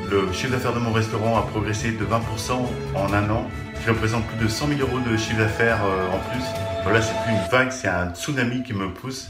Le 0.09 0.31
chiffre 0.31 0.51
d'affaires 0.51 0.73
de 0.73 0.79
mon 0.79 0.91
restaurant 0.91 1.37
a 1.37 1.41
progressé 1.41 1.91
de 1.91 2.05
20% 2.05 2.51
en 2.95 3.13
un 3.13 3.29
an, 3.29 3.47
qui 3.81 3.89
représente 3.89 4.25
plus 4.27 4.37
de 4.37 4.47
100 4.47 4.67
000 4.67 4.79
euros 4.81 4.99
de 4.99 5.17
chiffre 5.17 5.39
d'affaires 5.39 5.83
euh, 5.83 6.15
en 6.15 6.19
plus. 6.29 6.43
Voilà, 6.83 7.01
c'est 7.01 7.15
plus 7.23 7.31
une 7.31 7.49
vague, 7.51 7.71
c'est 7.71 7.87
un 7.87 8.13
tsunami 8.13 8.63
qui 8.63 8.73
me 8.73 8.89
pousse. 8.89 9.29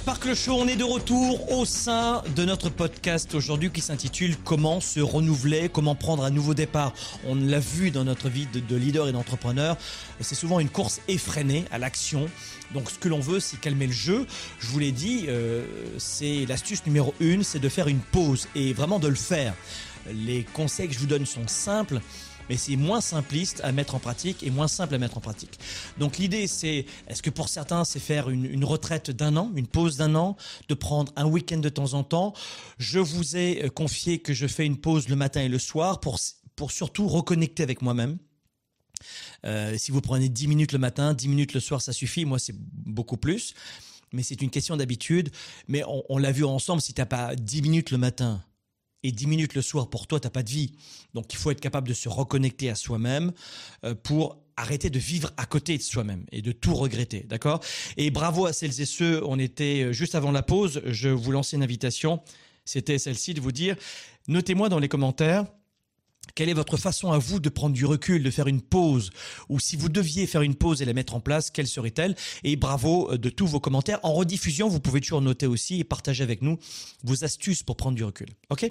Spark 0.00 0.24
le 0.24 0.34
Show, 0.34 0.54
on 0.54 0.66
est 0.66 0.76
de 0.76 0.84
retour 0.84 1.52
au 1.52 1.66
sein 1.66 2.22
de 2.34 2.46
notre 2.46 2.70
podcast 2.70 3.34
aujourd'hui 3.34 3.70
qui 3.70 3.82
s'intitule 3.82 4.34
Comment 4.46 4.80
se 4.80 4.98
renouveler, 4.98 5.68
comment 5.68 5.94
prendre 5.94 6.24
un 6.24 6.30
nouveau 6.30 6.54
départ. 6.54 6.94
On 7.26 7.34
l'a 7.34 7.60
vu 7.60 7.90
dans 7.90 8.04
notre 8.04 8.30
vie 8.30 8.46
de, 8.46 8.60
de 8.60 8.76
leader 8.76 9.08
et 9.08 9.12
d'entrepreneur, 9.12 9.76
c'est 10.22 10.34
souvent 10.34 10.58
une 10.58 10.70
course 10.70 11.02
effrénée 11.06 11.66
à 11.70 11.76
l'action. 11.76 12.30
Donc 12.72 12.90
ce 12.90 12.98
que 12.98 13.08
l'on 13.10 13.20
veut, 13.20 13.40
c'est 13.40 13.60
calmer 13.60 13.88
le 13.88 13.92
jeu. 13.92 14.26
Je 14.58 14.68
vous 14.68 14.78
l'ai 14.78 14.90
dit, 14.90 15.26
euh, 15.28 15.66
c'est 15.98 16.46
l'astuce 16.48 16.86
numéro 16.86 17.12
une, 17.20 17.42
c'est 17.42 17.58
de 17.58 17.68
faire 17.68 17.88
une 17.88 18.00
pause 18.00 18.48
et 18.54 18.72
vraiment 18.72 19.00
de 19.00 19.08
le 19.08 19.14
faire. 19.14 19.52
Les 20.14 20.44
conseils 20.44 20.88
que 20.88 20.94
je 20.94 20.98
vous 20.98 21.06
donne 21.06 21.26
sont 21.26 21.46
simples 21.46 22.00
mais 22.50 22.56
c'est 22.56 22.74
moins 22.74 23.00
simpliste 23.00 23.60
à 23.62 23.70
mettre 23.70 23.94
en 23.94 24.00
pratique 24.00 24.42
et 24.42 24.50
moins 24.50 24.66
simple 24.66 24.96
à 24.96 24.98
mettre 24.98 25.16
en 25.16 25.20
pratique. 25.20 25.56
Donc 25.98 26.18
l'idée 26.18 26.48
c'est, 26.48 26.84
est-ce 27.06 27.22
que 27.22 27.30
pour 27.30 27.48
certains 27.48 27.84
c'est 27.84 28.00
faire 28.00 28.28
une, 28.28 28.64
retraite 28.64 29.12
d'un 29.12 29.36
an, 29.36 29.52
une 29.54 29.68
pause 29.68 29.98
d'un 29.98 30.16
an, 30.16 30.36
de 30.68 30.74
prendre 30.74 31.12
un 31.14 31.26
week-end 31.26 31.58
de 31.58 31.68
temps 31.68 31.94
en 31.94 32.02
temps? 32.02 32.34
Je 32.78 32.98
vous 32.98 33.36
ai 33.36 33.66
euh, 33.66 33.68
confié 33.68 34.18
que 34.18 34.34
je 34.34 34.48
fais 34.48 34.66
une 34.66 34.78
pause 34.78 35.08
le 35.08 35.14
matin 35.14 35.40
et 35.42 35.48
le 35.48 35.60
soir 35.60 36.00
pour, 36.00 36.18
pour 36.56 36.72
surtout 36.72 37.06
reconnecter 37.06 37.62
avec 37.62 37.82
moi-même. 37.82 38.18
Euh, 39.46 39.78
si 39.78 39.92
vous 39.92 40.00
prenez 40.00 40.28
10 40.28 40.48
minutes 40.48 40.72
le 40.72 40.80
matin, 40.80 41.14
10 41.14 41.28
minutes 41.28 41.54
le 41.54 41.60
soir, 41.60 41.80
ça 41.80 41.92
suffit. 41.92 42.24
Moi, 42.24 42.40
c'est 42.40 42.56
beaucoup 42.58 43.16
plus. 43.16 43.54
Mais 44.12 44.24
c'est 44.24 44.42
une 44.42 44.50
question 44.50 44.76
d'habitude. 44.76 45.30
Mais 45.68 45.84
on, 45.84 46.02
on 46.08 46.18
l'a 46.18 46.32
vu 46.32 46.44
ensemble, 46.44 46.82
si 46.82 46.94
tu 46.94 47.00
n'as 47.00 47.06
pas 47.06 47.36
10 47.36 47.62
minutes 47.62 47.92
le 47.92 47.98
matin, 47.98 48.42
et 49.02 49.12
10 49.12 49.26
minutes 49.26 49.54
le 49.54 49.62
soir, 49.62 49.88
pour 49.88 50.06
toi, 50.06 50.20
tu 50.20 50.26
n'as 50.26 50.30
pas 50.30 50.42
de 50.42 50.50
vie. 50.50 50.72
Donc 51.14 51.32
il 51.32 51.36
faut 51.36 51.50
être 51.50 51.60
capable 51.60 51.88
de 51.88 51.94
se 51.94 52.08
reconnecter 52.08 52.70
à 52.70 52.74
soi-même 52.74 53.32
euh, 53.84 53.94
pour 53.94 54.38
arrêter 54.56 54.90
de 54.90 54.98
vivre 54.98 55.32
à 55.36 55.46
côté 55.46 55.78
de 55.78 55.82
soi-même 55.82 56.26
et 56.32 56.42
de 56.42 56.52
tout 56.52 56.74
regretter, 56.74 57.24
d'accord? 57.28 57.60
Et 57.96 58.10
bravo 58.10 58.46
à 58.46 58.52
celles 58.52 58.80
et 58.80 58.84
ceux, 58.84 59.24
on 59.24 59.38
était 59.38 59.84
euh, 59.84 59.92
juste 59.92 60.14
avant 60.14 60.32
la 60.32 60.42
pause, 60.42 60.82
je 60.84 61.08
vous 61.08 61.32
lançais 61.32 61.56
une 61.56 61.62
invitation, 61.62 62.20
c'était 62.64 62.98
celle-ci 62.98 63.32
de 63.32 63.40
vous 63.40 63.52
dire, 63.52 63.76
notez-moi 64.28 64.68
dans 64.68 64.78
les 64.78 64.88
commentaires 64.88 65.46
quelle 66.34 66.48
est 66.48 66.54
votre 66.54 66.76
façon 66.76 67.12
à 67.12 67.18
vous 67.18 67.40
de 67.40 67.48
prendre 67.48 67.74
du 67.74 67.84
recul, 67.84 68.22
de 68.22 68.30
faire 68.30 68.46
une 68.46 68.60
pause? 68.60 69.10
Ou 69.48 69.58
si 69.58 69.76
vous 69.76 69.88
deviez 69.88 70.26
faire 70.26 70.42
une 70.42 70.54
pause 70.54 70.82
et 70.82 70.84
la 70.84 70.92
mettre 70.92 71.14
en 71.14 71.20
place, 71.20 71.50
quelle 71.50 71.66
serait-elle? 71.66 72.14
Et 72.44 72.56
bravo 72.56 73.10
euh, 73.12 73.18
de 73.18 73.30
tous 73.30 73.46
vos 73.46 73.60
commentaires. 73.60 73.98
En 74.02 74.12
rediffusion, 74.12 74.68
vous 74.68 74.80
pouvez 74.80 75.00
toujours 75.00 75.20
noter 75.20 75.46
aussi 75.46 75.80
et 75.80 75.84
partager 75.84 76.22
avec 76.22 76.42
nous 76.42 76.58
vos 77.02 77.24
astuces 77.24 77.62
pour 77.62 77.76
prendre 77.76 77.96
du 77.96 78.04
recul. 78.04 78.28
OK? 78.50 78.70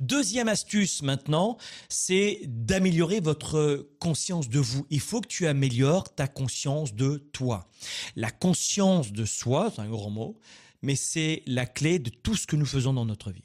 Deuxième 0.00 0.48
astuce 0.48 1.02
maintenant, 1.02 1.56
c'est 1.88 2.40
d'améliorer 2.44 3.20
votre 3.20 3.88
conscience 3.98 4.48
de 4.48 4.58
vous. 4.58 4.86
Il 4.90 5.00
faut 5.00 5.20
que 5.20 5.28
tu 5.28 5.46
améliores 5.46 6.14
ta 6.14 6.28
conscience 6.28 6.94
de 6.94 7.16
toi. 7.32 7.68
La 8.14 8.30
conscience 8.30 9.12
de 9.12 9.24
soi, 9.24 9.72
c'est 9.74 9.82
un 9.82 9.88
grand 9.88 10.10
mot, 10.10 10.38
mais 10.82 10.96
c'est 10.96 11.42
la 11.46 11.66
clé 11.66 11.98
de 11.98 12.10
tout 12.10 12.36
ce 12.36 12.46
que 12.46 12.56
nous 12.56 12.66
faisons 12.66 12.92
dans 12.92 13.06
notre 13.06 13.30
vie, 13.30 13.44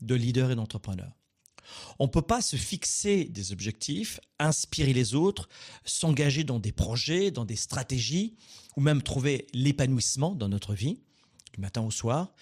de 0.00 0.14
leader 0.14 0.50
et 0.50 0.56
d'entrepreneur. 0.56 1.12
On 1.98 2.04
ne 2.04 2.10
peut 2.10 2.22
pas 2.22 2.42
se 2.42 2.56
fixer 2.56 3.24
des 3.24 3.52
objectifs, 3.52 4.20
inspirer 4.38 4.92
les 4.92 5.14
autres, 5.14 5.48
s'engager 5.84 6.44
dans 6.44 6.58
des 6.58 6.72
projets, 6.72 7.30
dans 7.30 7.44
des 7.44 7.56
stratégies, 7.56 8.36
ou 8.76 8.80
même 8.80 9.02
trouver 9.02 9.46
l'épanouissement 9.54 10.34
dans 10.34 10.48
notre 10.48 10.74
vie, 10.74 11.00
du 11.54 11.60
matin 11.60 11.82
au 11.82 11.90
soir, 11.90 12.32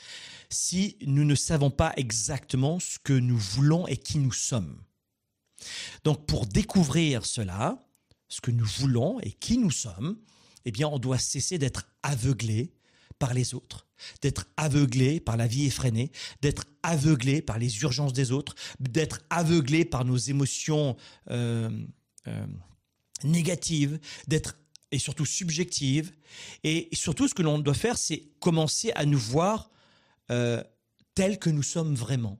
si 0.48 0.96
nous 1.03 1.25
ne 1.25 1.35
savons 1.35 1.70
pas 1.70 1.92
exactement 1.96 2.81
ce 2.81 2.98
que 2.98 3.12
nous 3.12 3.38
voulons 3.38 3.87
et 3.87 3.96
qui 3.96 4.18
nous 4.18 4.33
sommes. 4.33 4.83
Donc 6.05 6.27
pour 6.27 6.46
découvrir 6.46 7.25
cela, 7.25 7.79
ce 8.29 8.40
que 8.40 8.51
nous 8.51 8.64
voulons 8.64 9.20
et 9.20 9.33
qui 9.33 9.59
nous 9.59 9.70
sommes, 9.70 10.16
eh 10.64 10.72
bien 10.72 10.88
on 10.88 10.98
doit 10.98 11.18
cesser 11.18 11.59
d'être 11.59 11.87
aveuglé 12.03 12.72
par 13.18 13.35
les 13.35 13.55
autres, 13.55 13.87
d'être 14.22 14.46
aveuglé 14.57 15.20
par 15.20 15.37
la 15.37 15.46
vie 15.46 15.66
effrénée, 15.66 16.11
d'être 16.40 16.64
aveuglé 16.83 17.42
par 17.42 17.59
les 17.59 17.83
urgences 17.83 18.12
des 18.12 18.33
autres, 18.33 18.55
d'être 18.81 19.20
aveuglé 19.31 19.85
par 19.85 20.05
nos 20.05 20.16
émotions 20.16 20.96
euh, 21.31 21.70
euh, 22.27 22.46
négatives, 23.22 24.01
d'être 24.27 24.57
et 24.92 24.98
surtout 24.98 25.26
subjectives. 25.26 26.12
Et 26.62 26.88
surtout, 26.92 27.26
ce 27.26 27.35
que 27.35 27.42
l'on 27.42 27.59
doit 27.59 27.74
faire, 27.74 27.98
c'est 27.98 28.28
commencer 28.38 28.92
à 28.94 29.05
nous 29.07 29.18
voir 29.18 29.70
euh, 30.31 30.62
tels 31.14 31.38
que 31.38 31.50
nous 31.50 31.62
sommes 31.62 31.94
vraiment. 31.94 32.38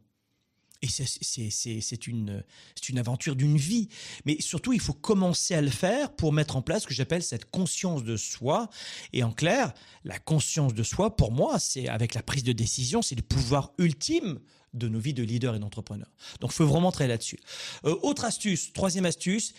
Et 0.83 0.89
c'est 0.89 2.07
une, 2.09 2.43
une 2.89 2.99
aventure 2.99 3.37
d'une 3.37 3.57
vie. 3.57 3.89
Mais 4.25 4.41
surtout, 4.41 4.73
il 4.73 4.81
faut 4.81 4.93
commencer 4.93 5.55
à 5.55 5.61
le 5.61 5.71
faire 5.71 6.15
pour 6.15 6.33
mettre 6.33 6.57
en 6.57 6.63
place 6.63 6.83
ce 6.83 6.89
que 6.89 6.95
j'appelle 6.95 7.23
cette 7.23 7.51
conscience 7.51 8.03
de 8.03 8.17
soi. 8.17 8.69
Et 9.13 9.23
en 9.23 9.31
clair, 9.31 9.73
la 10.03 10.19
conscience 10.19 10.75
de 10.75 10.83
soi, 10.83 11.15
pour 11.15 11.31
moi, 11.31 11.61
c'est 11.61 11.89
avec 11.89 12.15
la 12.15 12.23
prise 12.23 12.43
de 12.43 12.53
décision, 12.53 13.01
c'est 13.01 13.15
le 13.15 13.23
pouvoir 13.23 13.73
ultime 13.79 14.41
de 14.75 14.89
nos 14.89 14.99
vies 14.99 15.15
de 15.15 15.23
leaders 15.23 15.55
et 15.55 15.59
d'entrepreneurs. 15.59 16.11
Donc, 16.41 16.51
il 16.51 16.55
faut 16.55 16.67
vraiment 16.67 16.91
travailler 16.91 17.13
là-dessus. 17.13 17.39
Euh, 17.85 17.97
autre 18.03 18.25
astuce, 18.25 18.73
troisième 18.73 19.05
astuce, 19.05 19.55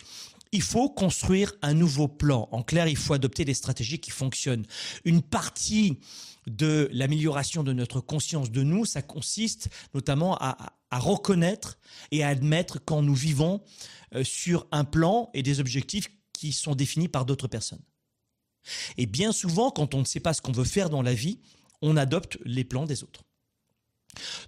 il 0.54 0.62
faut 0.62 0.88
construire 0.88 1.52
un 1.62 1.74
nouveau 1.74 2.08
plan. 2.08 2.48
En 2.52 2.64
clair, 2.64 2.88
il 2.88 2.96
faut 2.96 3.14
adopter 3.14 3.44
des 3.44 3.56
stratégies 3.56 4.00
qui 4.00 4.12
fonctionnent. 4.12 4.66
Une 5.04 5.24
partie 5.24 6.00
de 6.46 6.90
l'amélioration 6.94 7.64
de 7.64 7.74
notre 7.74 8.00
conscience 8.00 8.52
de 8.52 8.62
nous, 8.62 8.86
ça 8.86 9.02
consiste 9.02 9.70
notamment 9.94 10.38
à, 10.40 10.74
reconnaître 10.92 11.80
et 12.12 12.24
à 12.24 12.28
admettre 12.28 12.80
quand 12.86 13.02
nous 13.02 13.16
vivons 13.16 13.64
euh, 14.14 14.24
sur 14.24 14.68
un 14.72 14.84
plan 14.84 15.32
et 15.34 15.42
des 15.42 15.60
objectifs 15.60 16.08
qui 16.34 16.54
sont 16.54 16.76
définis 16.76 17.08
par 17.08 17.26
d'autres 17.26 17.48
personnes. 17.48 17.82
Et 18.98 19.08
bien 19.08 19.32
souvent, 19.32 19.72
quand 19.72 19.96
on 19.96 20.02
ne 20.02 20.06
sait 20.06 20.20
pas 20.20 20.36
ce 20.36 20.42
qu'on 20.42 20.52
veut 20.52 20.64
faire 20.64 20.92
dans 20.92 21.02
la 21.02 21.16
vie, 21.16 21.40
on 21.82 21.98
adopte 21.98 22.38
les 22.46 22.64
plans 22.64 22.86
des 22.86 23.04
autres. 23.04 23.24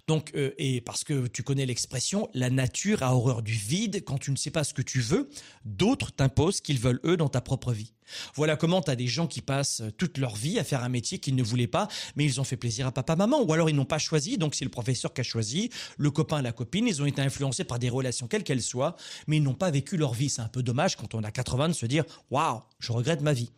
Donc, 0.06 0.32
euh, 0.34 0.52
et 0.58 0.80
parce 0.80 1.04
que 1.04 1.26
tu 1.26 1.42
connais 1.42 1.66
l'expression, 1.66 2.28
la 2.34 2.50
nature 2.50 3.02
a 3.02 3.14
horreur 3.14 3.42
du 3.42 3.54
vide. 3.54 4.04
Quand 4.04 4.18
tu 4.18 4.30
ne 4.30 4.36
sais 4.36 4.50
pas 4.50 4.64
ce 4.64 4.74
que 4.74 4.82
tu 4.82 5.00
veux, 5.00 5.28
d'autres 5.64 6.12
t'imposent 6.12 6.56
ce 6.56 6.62
qu'ils 6.62 6.78
veulent 6.78 7.00
eux 7.04 7.16
dans 7.16 7.28
ta 7.28 7.40
propre 7.40 7.72
vie. 7.72 7.92
Voilà 8.34 8.56
comment 8.56 8.80
tu 8.82 8.90
as 8.90 8.96
des 8.96 9.06
gens 9.06 9.26
qui 9.26 9.42
passent 9.42 9.82
toute 9.98 10.18
leur 10.18 10.36
vie 10.36 10.58
à 10.58 10.64
faire 10.64 10.82
un 10.84 10.88
métier 10.88 11.18
qu'ils 11.18 11.34
ne 11.34 11.42
voulaient 11.42 11.66
pas, 11.66 11.88
mais 12.14 12.24
ils 12.24 12.40
ont 12.40 12.44
fait 12.44 12.56
plaisir 12.56 12.86
à 12.86 12.92
papa, 12.92 13.16
maman. 13.16 13.42
Ou 13.42 13.52
alors 13.52 13.68
ils 13.68 13.76
n'ont 13.76 13.84
pas 13.84 13.98
choisi, 13.98 14.38
donc 14.38 14.54
c'est 14.54 14.64
le 14.64 14.70
professeur 14.70 15.12
qui 15.12 15.20
a 15.20 15.24
choisi, 15.24 15.70
le 15.96 16.10
copain, 16.10 16.42
la 16.42 16.52
copine. 16.52 16.86
Ils 16.86 17.02
ont 17.02 17.06
été 17.06 17.22
influencés 17.22 17.64
par 17.64 17.78
des 17.78 17.88
relations 17.88 18.26
quelles 18.28 18.44
qu'elles 18.44 18.62
soient, 18.62 18.96
mais 19.26 19.38
ils 19.38 19.42
n'ont 19.42 19.54
pas 19.54 19.70
vécu 19.70 19.96
leur 19.96 20.14
vie. 20.14 20.28
C'est 20.28 20.42
un 20.42 20.48
peu 20.48 20.62
dommage 20.62 20.96
quand 20.96 21.14
on 21.14 21.22
a 21.24 21.30
80 21.30 21.70
de 21.70 21.74
se 21.74 21.86
dire, 21.86 22.04
waouh, 22.30 22.60
je 22.78 22.92
regrette 22.92 23.22
ma 23.22 23.32
vie. 23.32 23.50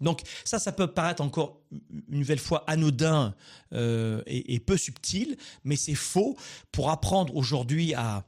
Donc 0.00 0.22
ça, 0.44 0.58
ça 0.58 0.72
peut 0.72 0.86
paraître 0.86 1.22
encore 1.22 1.60
une 1.72 2.18
nouvelle 2.18 2.38
fois 2.38 2.64
anodin 2.66 3.34
euh, 3.72 4.22
et, 4.26 4.60
peu 4.60 4.76
subtil, 4.76 5.36
mais 5.64 5.76
c'est 5.76 5.94
faux 5.94 6.36
pour 6.72 6.90
apprendre 6.90 7.34
aujourd'hui 7.36 7.94
à, 7.94 8.24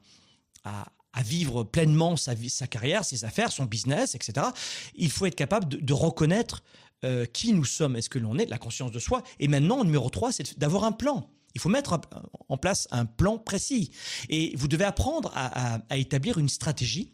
vivre 1.21 1.65
pleinement 1.65 2.15
sa, 2.15 2.33
carrière, 2.67 3.03
ses 3.03 3.25
affaires, 3.25 3.51
son 3.51 3.65
business, 3.65 4.15
etc. 4.15 4.47
Il 4.95 5.11
faut 5.11 5.25
être 5.25 5.35
capable 5.35 5.67
de, 5.67 5.93
reconnaître 5.93 6.63
euh, 7.03 7.25
qui 7.25 7.51
nous 7.51 7.65
sommes, 7.65 7.97
est-ce 7.97 8.09
que 8.09 8.19
l'on 8.19 8.37
est, 8.37 8.45
la 8.45 8.57
conscience 8.57 8.91
de 8.91 8.99
soi? 8.99 9.23
Et 9.39 9.49
maintenant, 9.49 9.83
numéro 9.83 10.09
3, 10.09 10.31
c'est 10.31 10.57
d'avoir 10.57 10.85
un 10.85 10.93
plan. 10.93 11.29
Il 11.55 11.61
faut 11.61 11.67
mettre 11.67 11.99
en 12.47 12.57
place 12.57 12.87
un 12.91 13.05
plan 13.05 13.37
précis. 13.37 13.91
Et 14.29 14.55
vous 14.55 14.69
devez 14.69 14.85
apprendre 14.85 15.31
à 15.35 15.97
établir 15.97 16.37
une 16.37 16.47
stratégie 16.47 17.11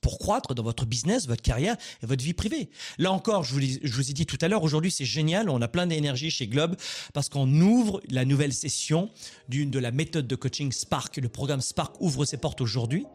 pour 0.00 0.18
croître 0.18 0.54
dans 0.54 0.62
votre 0.62 0.86
business, 0.86 1.26
votre 1.26 1.42
carrière 1.42 1.76
et 2.02 2.06
votre 2.06 2.22
vie 2.22 2.32
privée. 2.32 2.70
Là 2.98 3.12
encore, 3.12 3.44
je 3.44 3.54
vous, 3.54 4.10
ai 4.10 4.12
dit 4.12 4.26
tout 4.26 4.38
à 4.40 4.48
l'heure, 4.48 4.62
aujourd'hui 4.62 4.90
c'est 4.90 5.04
génial, 5.04 5.50
on 5.50 5.60
a 5.60 5.68
plein 5.68 5.86
d'énergie 5.86 6.30
chez 6.30 6.46
Globe 6.46 6.76
parce 7.12 7.28
qu'on 7.28 7.48
ouvre 7.60 8.00
la 8.10 8.24
nouvelle 8.24 8.52
session 8.52 9.10
d'une 9.48 9.70
de 9.70 9.78
la 9.78 9.90
méthode 9.90 10.26
de 10.26 10.36
coaching 10.36 10.72
Spark. 10.72 11.16
Le 11.16 11.28
programme 11.28 11.60
Spark 11.60 12.00
ouvre 12.00 12.24
ses 12.24 12.36
portes 12.36 12.60
aujourd'hui. 12.60 13.06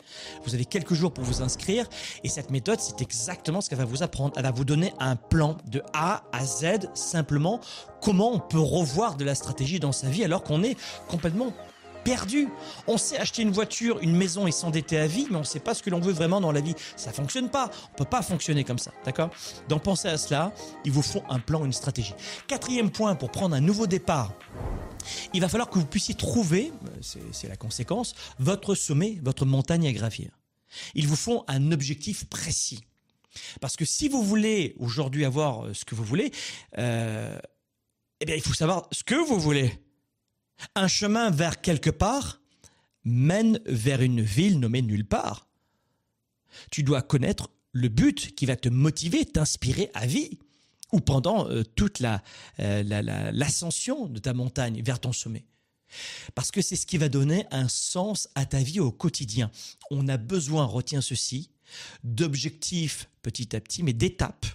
Vous 0.45 0.54
avez 0.54 0.65
quelques 0.65 0.93
jours 0.93 1.13
pour 1.13 1.24
vous 1.24 1.41
inscrire 1.41 1.88
et 2.24 2.30
cette 2.30 2.52
méthode, 2.52 2.80
c'est 2.80 3.02
exactement 3.02 3.62
ce 3.62 3.69
qu'elle 3.69 3.80
va 3.80 3.86
vous 3.86 4.04
apprendre. 4.04 4.34
Elle 4.38 4.43
va 4.43 4.52
vous 4.52 4.65
donner 4.65 4.93
un 5.00 5.15
plan 5.15 5.58
de 5.71 5.82
A 5.93 6.24
à 6.32 6.45
Z 6.45 6.89
simplement 6.93 7.60
comment 8.02 8.34
on 8.34 8.39
peut 8.39 8.60
revoir 8.60 9.15
de 9.15 9.26
la 9.26 9.36
stratégie 9.36 9.80
dans 9.80 9.91
sa 9.91 10.10
vie 10.10 10.24
alors 10.24 10.43
qu'on 10.43 10.63
est 10.63 10.78
complètement 11.08 11.54
perdu. 12.06 12.48
On 12.88 12.98
sait 12.98 13.18
acheter 13.18 13.41
une 13.41 13.52
voiture, 13.52 14.00
une 14.00 14.15
maison 14.15 14.48
et 14.48 14.52
s'endetter 14.52 14.98
à 14.98 15.08
vie, 15.08 15.28
mais 15.30 15.36
on 15.36 15.39
ne 15.39 15.46
sait 15.46 15.60
pas 15.60 15.74
ce 15.74 15.84
que 15.84 15.89
l'on 15.89 16.00
veut 16.00 16.13
vraiment 16.13 16.39
dans 16.39 16.54
la 16.54 16.62
vie. 16.62 16.76
Ça 16.96 17.12
fonctionne 17.12 17.50
pas. 17.50 17.70
On 17.94 17.98
peut 17.98 18.06
pas 18.06 18.22
fonctionner 18.22 18.63
comme 18.63 18.80
ça, 18.80 18.91
d'accord? 19.04 19.32
Donc 19.68 19.84
pensez 19.84 20.08
à 20.08 20.18
cela. 20.18 20.54
Il 20.86 20.94
vous 20.94 21.02
faut 21.02 21.24
un 21.28 21.39
plan, 21.39 21.65
une 21.65 21.74
stratégie. 21.74 22.13
Quatrième 22.48 22.91
point 22.91 23.15
pour 23.15 23.32
prendre 23.32 23.56
un 23.56 23.62
nouveau 23.62 23.88
départ. 23.88 24.34
Il 25.34 25.41
va 25.41 25.50
falloir 25.50 25.70
que 25.70 25.78
vous 25.78 25.86
puissiez 25.86 26.15
trouver, 26.15 26.72
c'est 27.02 27.50
la 27.50 27.58
conséquence, 27.58 28.15
votre 28.39 28.76
sommet, 28.76 29.20
votre 29.22 29.46
montagne 29.46 29.88
à 29.88 29.91
gravir. 29.91 30.30
Il 30.94 31.08
vous 31.08 31.15
faut 31.15 31.44
un 31.48 31.72
objectif 31.72 32.26
précis. 32.26 32.82
Parce 33.62 33.76
que 33.76 33.86
si 33.86 34.08
vous 34.08 34.24
voulez 34.24 34.76
aujourd'hui 34.80 35.26
avoir 35.26 35.65
euh, 35.65 35.74
ce 35.74 35.84
que 35.84 35.94
vous 35.94 36.06
voulez, 36.06 36.32
euh, 36.78 37.38
eh 38.22 38.26
bien, 38.26 38.36
il 38.36 38.41
faut 38.41 38.54
savoir 38.54 38.88
ce 38.91 39.04
que 39.04 39.15
vous 39.15 39.39
voulez. 39.39 39.74
Un 40.76 40.88
chemin 40.88 41.30
vers 41.30 41.62
quelque 41.62 41.89
part 41.89 42.41
mène 43.04 43.60
vers 43.65 44.02
une 44.02 44.22
ville 44.22 44.60
nommée 44.60 44.82
nulle 44.82 45.08
part. 45.08 45.48
Tu 46.72 46.84
dois 46.84 47.02
connaître 47.02 47.50
le 47.72 47.89
but 47.89 48.34
qui 48.36 48.46
va 48.46 48.56
te 48.56 48.70
motiver, 48.70 49.26
t'inspirer 49.26 49.91
à 49.94 50.08
vie, 50.08 50.39
ou 50.91 51.02
pendant 51.02 51.50
euh, 51.50 51.63
toute 51.63 52.02
euh, 52.02 52.84
l'ascension 53.34 54.08
de 54.08 54.20
ta 54.20 54.34
montagne 54.34 54.82
vers 54.82 55.00
ton 55.00 55.12
sommet. 55.12 55.46
Parce 56.34 56.52
que 56.52 56.62
c'est 56.62 56.76
ce 56.76 56.86
qui 56.86 56.98
va 56.98 57.10
donner 57.10 57.46
un 57.52 57.68
sens 57.68 58.30
à 58.36 58.46
ta 58.46 58.60
vie 58.60 58.80
au 58.80 58.91
quotidien. 58.91 59.52
On 59.91 60.08
a 60.08 60.18
besoin, 60.18 60.65
retiens 60.65 61.02
ceci, 61.02 61.52
d'objectifs 62.04 63.10
petit 63.22 63.56
à 63.56 63.62
petit, 63.62 63.84
mais 63.84 63.94
d'étapes 63.94 64.46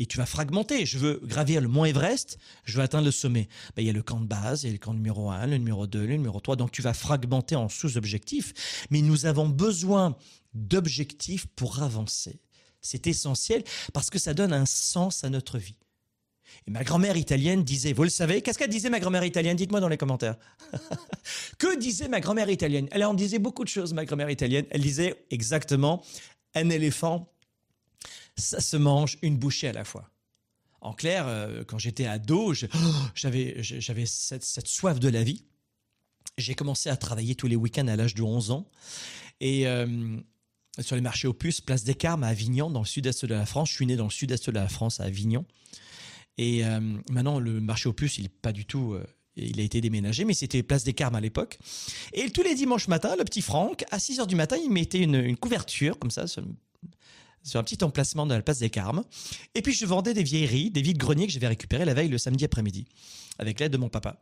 et 0.00 0.06
tu 0.06 0.16
vas 0.16 0.26
fragmenter. 0.26 0.86
Je 0.86 0.98
veux 0.98 1.20
gravir 1.22 1.60
le 1.60 1.68
mont 1.68 1.84
Everest, 1.84 2.38
je 2.64 2.76
veux 2.76 2.82
atteindre 2.82 3.04
le 3.04 3.10
sommet. 3.10 3.48
Ben, 3.76 3.82
il 3.82 3.86
y 3.86 3.90
a 3.90 3.92
le 3.92 4.02
camp 4.02 4.18
de 4.18 4.26
base, 4.26 4.64
il 4.64 4.68
y 4.68 4.70
a 4.70 4.72
le 4.72 4.78
camp 4.78 4.94
numéro 4.94 5.30
1, 5.30 5.46
le 5.46 5.58
numéro 5.58 5.86
2, 5.86 6.06
le 6.06 6.16
numéro 6.16 6.40
3. 6.40 6.56
Donc 6.56 6.72
tu 6.72 6.80
vas 6.80 6.94
fragmenter 6.94 7.54
en 7.54 7.68
sous-objectifs. 7.68 8.86
Mais 8.90 9.02
nous 9.02 9.26
avons 9.26 9.46
besoin 9.46 10.16
d'objectifs 10.54 11.46
pour 11.54 11.82
avancer. 11.82 12.40
C'est 12.80 13.06
essentiel 13.06 13.62
parce 13.92 14.08
que 14.08 14.18
ça 14.18 14.32
donne 14.32 14.54
un 14.54 14.64
sens 14.64 15.22
à 15.22 15.28
notre 15.28 15.58
vie. 15.58 15.76
Et 16.66 16.70
ma 16.70 16.82
grand-mère 16.82 17.18
italienne 17.18 17.62
disait, 17.62 17.92
vous 17.92 18.02
le 18.02 18.08
savez, 18.08 18.40
qu'est-ce 18.40 18.58
qu'elle 18.58 18.70
disait 18.70 18.90
ma 18.90 19.00
grand-mère 19.00 19.24
italienne? 19.24 19.56
Dites-moi 19.56 19.80
dans 19.80 19.88
les 19.88 19.98
commentaires. 19.98 20.36
que 21.58 21.78
disait 21.78 22.08
ma 22.08 22.20
grand-mère 22.20 22.48
italienne? 22.48 22.88
Elle 22.90 23.04
en 23.04 23.14
disait 23.14 23.38
beaucoup 23.38 23.64
de 23.64 23.68
choses, 23.68 23.92
ma 23.92 24.06
grand-mère 24.06 24.30
italienne. 24.30 24.64
Elle 24.70 24.80
disait 24.80 25.26
exactement, 25.30 26.02
un 26.54 26.70
éléphant 26.70 27.30
ça 28.40 28.60
se 28.60 28.76
mange 28.76 29.18
une 29.22 29.36
bouchée 29.36 29.68
à 29.68 29.72
la 29.72 29.84
fois. 29.84 30.10
En 30.80 30.92
clair, 30.92 31.26
euh, 31.28 31.62
quand 31.64 31.78
j'étais 31.78 32.06
ado, 32.06 32.54
j'avais 33.14 33.62
j'avais 33.62 34.06
cette, 34.06 34.66
soif 34.66 34.98
de 34.98 35.08
la 35.08 35.22
vie. 35.22 35.44
J'ai 36.38 36.54
commencé 36.54 36.88
à 36.88 36.96
travailler 36.96 37.34
tous 37.34 37.46
les 37.46 37.56
week-ends 37.56 37.86
à 37.88 37.96
l'âge 37.96 38.14
de 38.14 38.22
11 38.22 38.50
ans. 38.50 38.70
Et 39.40 39.66
euh, 39.66 40.16
sur 40.80 40.96
les 40.96 41.02
marchés 41.02 41.28
opus, 41.28 41.60
place 41.60 41.84
des 41.84 41.94
Carmes 41.94 42.24
à 42.24 42.28
Avignon, 42.28 42.70
dans 42.70 42.80
le 42.80 42.86
sud-est 42.86 43.26
de 43.26 43.34
la 43.34 43.46
France. 43.46 43.70
Je 43.70 43.74
suis 43.74 43.86
né 43.86 43.96
dans 43.96 44.04
le 44.04 44.10
sud-est 44.10 44.48
de 44.48 44.54
la 44.54 44.68
France, 44.68 45.00
à 45.00 45.04
Avignon. 45.04 45.44
Et 46.38 46.64
euh, 46.64 46.80
maintenant, 47.10 47.38
le 47.38 47.60
marché 47.60 47.88
opus, 47.88 48.16
il 48.18 48.22
n'est 48.22 48.28
pas 48.28 48.52
du 48.52 48.64
tout 48.64 48.96
il 49.36 49.60
a 49.60 49.62
été 49.62 49.80
déménagé, 49.80 50.24
mais 50.24 50.34
c'était 50.34 50.62
Place 50.62 50.84
des 50.84 50.92
Carmes 50.92 51.14
à 51.14 51.20
l'époque. 51.20 51.58
Et 52.12 52.30
tous 52.30 52.42
les 52.42 52.54
dimanches 52.54 52.88
matins, 52.88 53.14
le 53.16 53.24
petit 53.24 53.42
Franck, 53.42 53.84
à 53.90 53.98
6 53.98 54.20
heures 54.20 54.26
du 54.26 54.36
matin, 54.36 54.56
il 54.62 54.70
mettait 54.70 54.98
une, 54.98 55.14
une 55.14 55.36
couverture, 55.36 55.98
comme 55.98 56.10
ça, 56.10 56.26
sur 57.42 57.60
un 57.60 57.62
petit 57.62 57.82
emplacement 57.82 58.26
de 58.26 58.34
la 58.34 58.42
place 58.42 58.58
des 58.58 58.70
Carmes. 58.70 59.04
Et 59.54 59.62
puis 59.62 59.72
je 59.72 59.86
vendais 59.86 60.14
des 60.14 60.22
vieilleries, 60.22 60.70
des 60.70 60.82
vides 60.82 60.98
greniers 60.98 61.26
que 61.26 61.32
j'avais 61.32 61.48
récupérés 61.48 61.84
la 61.84 61.94
veille 61.94 62.08
le 62.08 62.18
samedi 62.18 62.44
après-midi, 62.44 62.86
avec 63.38 63.60
l'aide 63.60 63.72
de 63.72 63.78
mon 63.78 63.88
papa. 63.88 64.18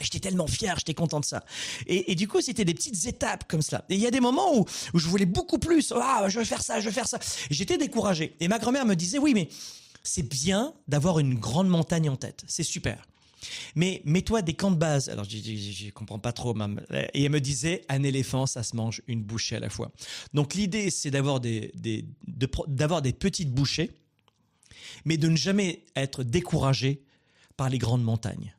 J'étais 0.00 0.20
tellement 0.20 0.46
fier, 0.46 0.74
j'étais 0.78 0.94
content 0.94 1.20
de 1.20 1.24
ça. 1.24 1.44
Et, 1.86 2.14
du 2.14 2.26
coup, 2.26 2.40
c'était 2.40 2.64
des 2.64 2.72
petites 2.72 3.06
étapes 3.06 3.44
comme 3.46 3.60
cela. 3.60 3.84
Et 3.90 3.94
il 3.94 4.00
y 4.00 4.06
a 4.06 4.10
des 4.10 4.20
moments 4.20 4.58
où, 4.58 4.64
où 4.94 4.98
je 4.98 5.06
voulais 5.06 5.26
beaucoup 5.26 5.58
plus. 5.58 5.92
Ah, 5.94 6.24
je 6.28 6.38
veux 6.38 6.44
faire 6.46 6.62
ça, 6.62 6.80
je 6.80 6.86
veux 6.86 6.92
faire 6.92 7.06
ça. 7.06 7.18
J'étais 7.50 7.76
découragé. 7.76 8.34
Et 8.40 8.48
ma 8.48 8.58
grand-mère 8.58 8.86
me 8.86 8.96
disait, 8.96 9.18
oui, 9.18 9.34
mais 9.34 9.48
c'est 10.02 10.26
bien 10.26 10.72
d'avoir 10.88 11.18
une 11.18 11.34
grande 11.34 11.68
montagne 11.68 12.08
en 12.08 12.16
tête. 12.16 12.42
C'est 12.48 12.62
super. 12.62 13.04
Mais 13.74 14.02
mets-toi 14.04 14.42
des 14.42 14.54
camps 14.54 14.70
de 14.70 14.76
base. 14.76 15.08
Alors, 15.08 15.24
je, 15.24 15.90
comprends 15.90 16.18
pas 16.18 16.32
trop. 16.32 16.54
Et 17.14 17.24
elle 17.24 17.32
me 17.32 17.40
disait, 17.40 17.84
un 17.88 18.02
éléphant, 18.02 18.46
ça 18.46 18.62
se 18.62 18.76
mange 18.76 19.02
une 19.06 19.22
bouchée 19.22 19.56
à 19.56 19.60
la 19.60 19.70
fois. 19.70 19.92
Donc, 20.34 20.54
l'idée, 20.54 20.90
c'est 20.90 21.10
d'avoir 21.10 21.40
des, 21.40 21.72
d'avoir 22.68 23.02
des 23.02 23.12
petites 23.12 23.50
bouchées, 23.50 23.90
mais 25.04 25.16
de 25.16 25.28
ne 25.28 25.36
jamais 25.36 25.84
être 25.96 26.24
découragé 26.24 27.02
par 27.56 27.68
les 27.68 27.78
grandes 27.78 28.02
montagnes. 28.02 28.54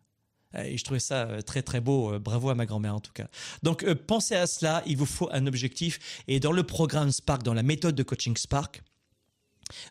Et 0.58 0.78
je 0.78 0.84
trouvais 0.84 1.00
ça 1.00 1.24
euh, 1.24 1.41
très 1.41 1.62
très 1.62 1.82
beau. 1.82 2.13
Euh, 2.13 2.19
bravo 2.19 2.50
à 2.50 2.56
ma 2.56 2.65
grand-mère 2.65 2.96
en 2.96 3.00
tout 3.00 3.12
cas. 3.12 3.28
Donc 3.63 3.84
euh, 3.84 3.96
pensez 3.96 4.36
à 4.36 4.48
cela. 4.48 4.84
Il 4.86 4.98
vous 4.98 5.06
faut 5.06 5.30
un 5.32 5.48
objectif. 5.48 6.24
Et 6.28 6.39
dans 6.39 6.52
le 6.52 6.63
programme 6.63 7.12
Spark, 7.12 7.43
dans 7.43 7.54
la 7.54 7.63
méthode 7.63 7.96
de 7.96 8.04
coaching 8.04 8.38
Spark, 8.38 8.84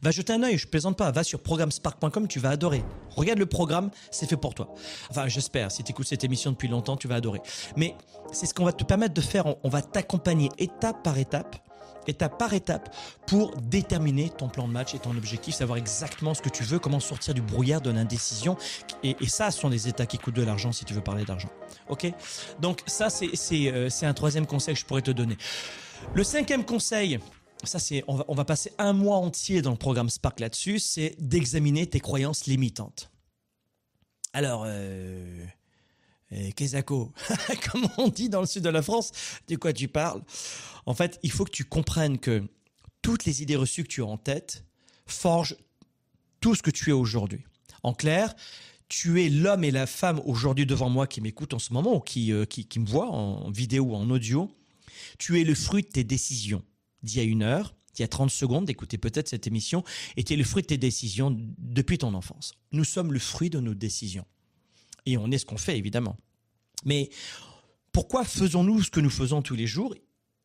Va 0.03 0.11
jeter 0.11 0.33
un 0.33 0.42
œil, 0.42 0.59
je 0.59 0.66
plaisante 0.66 0.97
pas, 0.97 1.11
va 1.11 1.25
sur 1.25 1.40
programmespark.com, 1.40 2.29
tu 2.29 2.38
vas 2.38 2.51
adorer. 2.51 2.85
Regarde 3.11 3.38
le 3.38 3.47
programme, 3.47 3.90
c'est 4.11 4.29
fait 4.29 4.37
pour 4.37 4.55
toi. 4.55 4.75
Enfin, 5.11 5.29
j'espère, 5.29 5.71
si 5.71 5.85
tu 5.85 5.92
écoutes 5.92 6.07
cette 6.07 6.25
émission 6.25 6.51
depuis 6.51 6.68
longtemps, 6.68 6.97
tu 6.97 7.09
vas 7.09 7.16
adorer. 7.16 7.40
Mais 7.77 7.97
c'est 8.33 8.47
ce 8.47 8.55
qu'on 8.55 8.64
va 8.64 8.73
te 8.73 8.85
permettre 8.85 9.14
de 9.14 9.21
faire, 9.21 9.55
on, 9.62 9.68
va 9.68 9.83
t'accompagner 9.83 10.51
étape 10.59 11.03
par 11.03 11.18
étape, 11.18 11.57
étape 12.07 12.38
par 12.38 12.55
étape, 12.55 12.95
pour 13.27 13.57
déterminer 13.57 14.31
ton 14.31 14.49
plan 14.49 14.66
de 14.66 14.73
match 14.73 14.95
et 14.95 14.99
ton 14.99 15.16
objectif, 15.16 15.55
savoir 15.55 15.79
exactement 15.79 16.35
ce 16.35 16.42
que 16.42 16.49
tu 16.49 16.64
veux, 16.64 16.79
comment 16.79 17.01
sortir 17.01 17.35
du 17.35 17.42
brouillard 17.42 17.81
de 17.81 17.90
l'indécision. 17.90 18.57
Et, 19.03 19.16
ça, 19.29 19.51
ce 19.51 19.61
sont 19.61 19.71
des 19.71 19.88
états 19.88 20.07
qui 20.07 20.18
coûtent 20.18 20.35
de 20.35 20.42
l'argent 20.42 20.73
si 20.73 20.85
tu 20.85 20.95
veux 20.95 21.01
parler 21.01 21.25
d'argent. 21.25 21.51
Ok? 21.88 22.12
Donc 22.61 22.83
ça, 22.87 23.09
euh, 23.23 23.88
c'est 23.90 24.07
un 24.07 24.14
troisième 24.14 24.47
conseil 24.47 24.75
que 24.75 24.81
je 24.81 24.87
pourrais 24.87 25.03
te 25.03 25.11
donner. 25.11 25.37
Le 26.14 26.25
cinquième 26.25 26.64
conseil, 26.64 27.21
ça 27.64 27.79
c'est, 27.79 28.05
on 28.07 28.35
va, 28.35 28.44
passer 28.44 28.72
un 28.79 28.92
mois 28.92 29.16
entier 29.16 29.62
dans 29.62 29.70
le 29.70 29.77
programme 29.77 30.11
Spark 30.11 30.40
là-dessus, 30.40 30.79
c'est 30.79 31.16
d'examiner 31.18 31.87
tes 31.87 32.01
croyances 32.01 32.46
limitantes. 32.46 33.11
Alors, 34.33 34.64
euh, 34.66 35.44
euh 36.33 36.51
Kezako, 36.53 37.12
comme 37.70 37.88
on 37.98 38.09
dit 38.09 38.29
dans 38.29 38.40
le 38.40 38.46
sud 38.46 38.64
de 38.64 38.68
la 38.68 38.83
France, 38.83 39.12
de 39.48 39.57
quoi 39.57 39.72
tu 39.72 39.88
parles? 39.88 40.22
En 40.87 40.94
fait, 40.94 41.18
il 41.22 41.31
faut 41.31 41.44
que 41.44 41.51
tu 41.51 41.64
comprennes 41.64 42.18
que 42.18 42.42
toutes 43.03 43.25
les 43.25 43.42
idées 43.42 43.57
reçues 43.57 43.85
que 43.85 43.88
tu 43.88 44.03
as 44.03 44.07
en 44.07 44.16
tête 44.16 44.64
forgent 45.07 45.57
tout 46.40 46.55
ce 46.55 46.62
que 46.62 46.70
tu 46.70 46.90
es 46.90 46.94
aujourd'hui. 46.94 47.44
En 47.83 47.92
clair, 47.92 48.35
tu 48.88 49.22
es 49.22 49.29
l'homme 49.29 49.64
et 49.64 49.70
la 49.70 49.87
femme 49.87 50.20
aujourd'hui 50.25 50.66
devant 50.66 50.88
moi 50.88 51.07
qui 51.07 51.20
m'écoutent 51.20 51.55
en 51.55 51.59
ce 51.59 51.72
moment 51.72 51.96
ou 51.96 52.01
qui, 52.01 52.33
euh, 52.33 52.44
qui, 52.44 52.66
qui 52.66 52.79
me 52.79 52.87
voient 52.87 53.11
en 53.11 53.51
vidéo 53.51 53.85
ou 53.85 53.94
en 53.94 54.09
audio. 54.11 54.51
Tu 55.18 55.40
es 55.40 55.44
le 55.44 55.55
fruit 55.55 55.83
de 55.83 55.88
tes 55.88 56.05
décisions 56.05 56.62
d'il 57.03 57.19
y 57.19 57.21
a 57.21 57.25
une 57.25 57.43
heure, 57.43 57.75
d'il 57.95 58.03
y 58.03 58.05
a 58.05 58.09
30 58.09 58.31
secondes, 58.31 58.65
d'écouter 58.65 58.99
peut-être 58.99 59.29
cette 59.29 59.47
émission, 59.47 59.85
es 60.17 60.37
le 60.37 60.45
fruit 60.45 60.62
de 60.62 60.69
tes 60.69 60.79
décisions 60.79 61.37
depuis 61.59 61.99
ton 61.99 62.15
enfance. 62.15 62.55
Nous 62.73 62.85
sommes 62.85 63.12
le 63.12 63.19
fruit 63.19 63.51
de 63.51 63.61
nos 63.61 63.75
décisions. 63.75 64.25
Et 65.07 65.17
on 65.17 65.31
est 65.31 65.38
ce 65.38 65.47
qu'on 65.47 65.59
fait, 65.59 65.77
évidemment. 65.77 66.17
Mais 66.85 67.11
pourquoi 67.93 68.25
faisons-nous 68.25 68.83
ce 68.83 68.91
que 68.91 69.01
nous 69.01 69.11
faisons 69.11 69.43
tous 69.43 69.55
les 69.55 69.67
jours? 69.67 69.95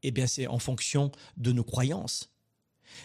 Eh 0.04 0.12
bien, 0.12 0.28
c'est 0.28 0.48
en 0.48 0.60
fonction 0.60 1.12
de 1.38 1.52
nos 1.52 1.64
croyances. 1.64 2.30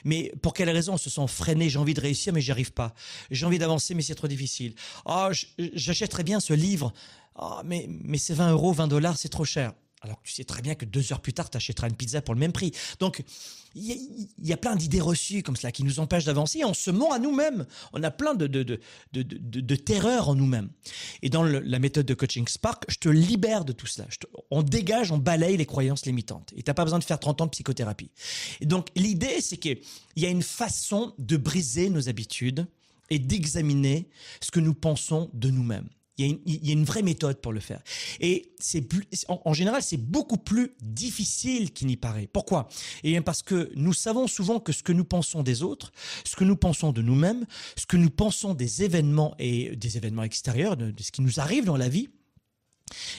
Mais 0.05 0.33
pour 0.43 0.55
quelle 0.55 0.71
raison 0.71 0.95
on 0.95 0.99
se 0.99 1.11
sent 1.11 1.27
freiné? 1.27 1.69
J'ai 1.69 1.79
envie 1.79 1.95
de 1.95 2.01
réussir, 2.01 2.33
mais 2.33 2.41
j'y 2.41 2.51
arrive 2.51 2.73
pas. 2.73 2.95
J'ai 3.31 3.47
envie 3.47 3.59
d'avancer, 3.59 3.95
mais 3.95 4.03
c'est 4.03 4.15
trop 4.15 4.29
difficile. 4.29 4.75
Oh, 5.05 5.29
j'achèterais 5.59 6.25
bien 6.25 6.41
ce 6.41 6.53
livre. 6.53 6.93
Ah, 7.35 7.63
mais, 7.65 7.87
mais 7.89 8.19
c'est 8.19 8.35
20 8.35 8.53
euros, 8.53 8.73
20 8.73 8.89
dollars, 8.89 9.19
c'est 9.19 9.29
trop 9.29 9.45
cher 9.45 9.73
alors 10.03 10.21
que 10.21 10.27
tu 10.27 10.35
sais 10.35 10.45
très 10.45 10.63
bien 10.63 10.75
que 10.75 10.85
deux 10.85 11.13
heures 11.13 11.21
plus 11.21 11.33
tard, 11.33 11.49
tu 11.49 11.57
achèteras 11.57 11.89
une 11.89 11.95
pizza 11.95 12.21
pour 12.21 12.35
le 12.35 12.41
même 12.41 12.53
prix. 12.53 12.73
Donc, 12.99 13.23
il 13.75 14.29
y, 14.43 14.53
a 14.53 14.57
plein 14.59 14.77
d'idées 14.77 15.01
reçues 15.01 15.43
comme 15.43 15.57
cela 15.57 15.73
qui 15.73 15.83
nous 15.83 15.99
empêchent 15.99 16.27
d'avancer. 16.27 16.63
On 16.65 16.75
se 16.75 16.91
ment 16.91 17.13
à 17.13 17.19
nous-mêmes. 17.19 17.65
On 17.95 18.03
a 18.03 18.11
plein 18.11 18.35
de, 18.35 18.47
terreur 19.77 20.29
en 20.29 20.35
nous-mêmes. 20.35 20.69
Et 21.23 21.31
dans 21.31 21.43
la 21.43 21.79
méthode 21.79 22.05
de 22.05 22.13
coaching 22.13 22.47
Spark, 22.49 22.85
je 22.89 22.99
te 22.99 23.09
libère 23.09 23.65
de 23.65 23.73
tout 23.73 23.87
cela. 23.87 24.09
on 24.51 24.63
dégage, 24.63 25.11
on 25.11 25.19
balaye 25.19 25.57
les 25.57 25.65
croyances 25.65 26.05
limitantes. 26.05 26.53
Et 26.55 26.63
tu 26.63 26.69
n'as 26.69 26.75
pas 26.75 26.85
besoin 26.85 26.99
de 26.99 27.05
faire 27.05 27.19
30 27.19 27.41
ans 27.41 27.47
de 27.47 27.51
psychothérapie. 27.51 28.11
Et 28.61 28.67
donc, 28.67 28.89
l'idée, 28.95 29.41
c'est 29.41 29.57
qu'il 29.57 29.81
y 30.17 30.27
a 30.27 30.31
une 30.31 30.43
façon 30.43 31.15
de 31.19 31.37
briser 31.39 31.89
nos 31.89 32.09
habitudes 32.11 32.67
et 33.09 33.19
d'examiner 33.19 34.11
ce 34.43 34.51
que 34.51 34.61
nous 34.61 34.75
pensons 34.75 35.31
de 35.33 35.51
nous-mêmes. 35.51 35.89
Il 36.19 36.41
y, 36.45 36.69
a 36.69 36.73
une, 36.73 36.85
vraie 36.85 37.03
méthode 37.03 37.41
pour 37.41 37.55
le 37.55 37.61
faire. 37.61 37.83
Et 38.21 38.53
c'est 38.61 38.87
en, 39.29 39.55
général, 39.55 39.83
c'est 39.83 39.97
beaucoup 39.97 40.37
plus 40.37 40.75
difficile 40.83 41.73
qu'il 41.73 41.87
n'y 41.87 41.97
paraît. 41.97 42.29
Pourquoi? 42.31 42.69
Eh 43.03 43.11
bien 43.11 43.23
parce 43.23 43.43
que 43.43 43.73
nous 43.77 43.95
savons 43.95 44.27
souvent 44.27 44.61
que 44.61 44.73
ce 44.73 44.83
que 44.83 44.93
nous 44.93 45.07
pensons 45.07 45.43
des 45.43 45.63
autres, 45.63 45.91
ce 46.25 46.37
que 46.37 46.45
nous 46.45 46.57
pensons 46.57 46.93
de 46.93 47.01
nous-mêmes, 47.01 47.47
ce 47.79 47.87
que 47.87 47.97
nous 47.97 48.11
pensons 48.11 48.53
des 48.53 48.83
événements 48.83 49.35
et 49.39 49.75
des 49.75 49.97
événements 49.97 50.23
extérieurs, 50.23 50.77
de, 50.77 50.93
ce 51.01 51.13
qui 51.13 51.23
nous 51.23 51.41
arrive 51.41 51.65
dans 51.65 51.79
la 51.79 51.89
vie, 51.89 52.11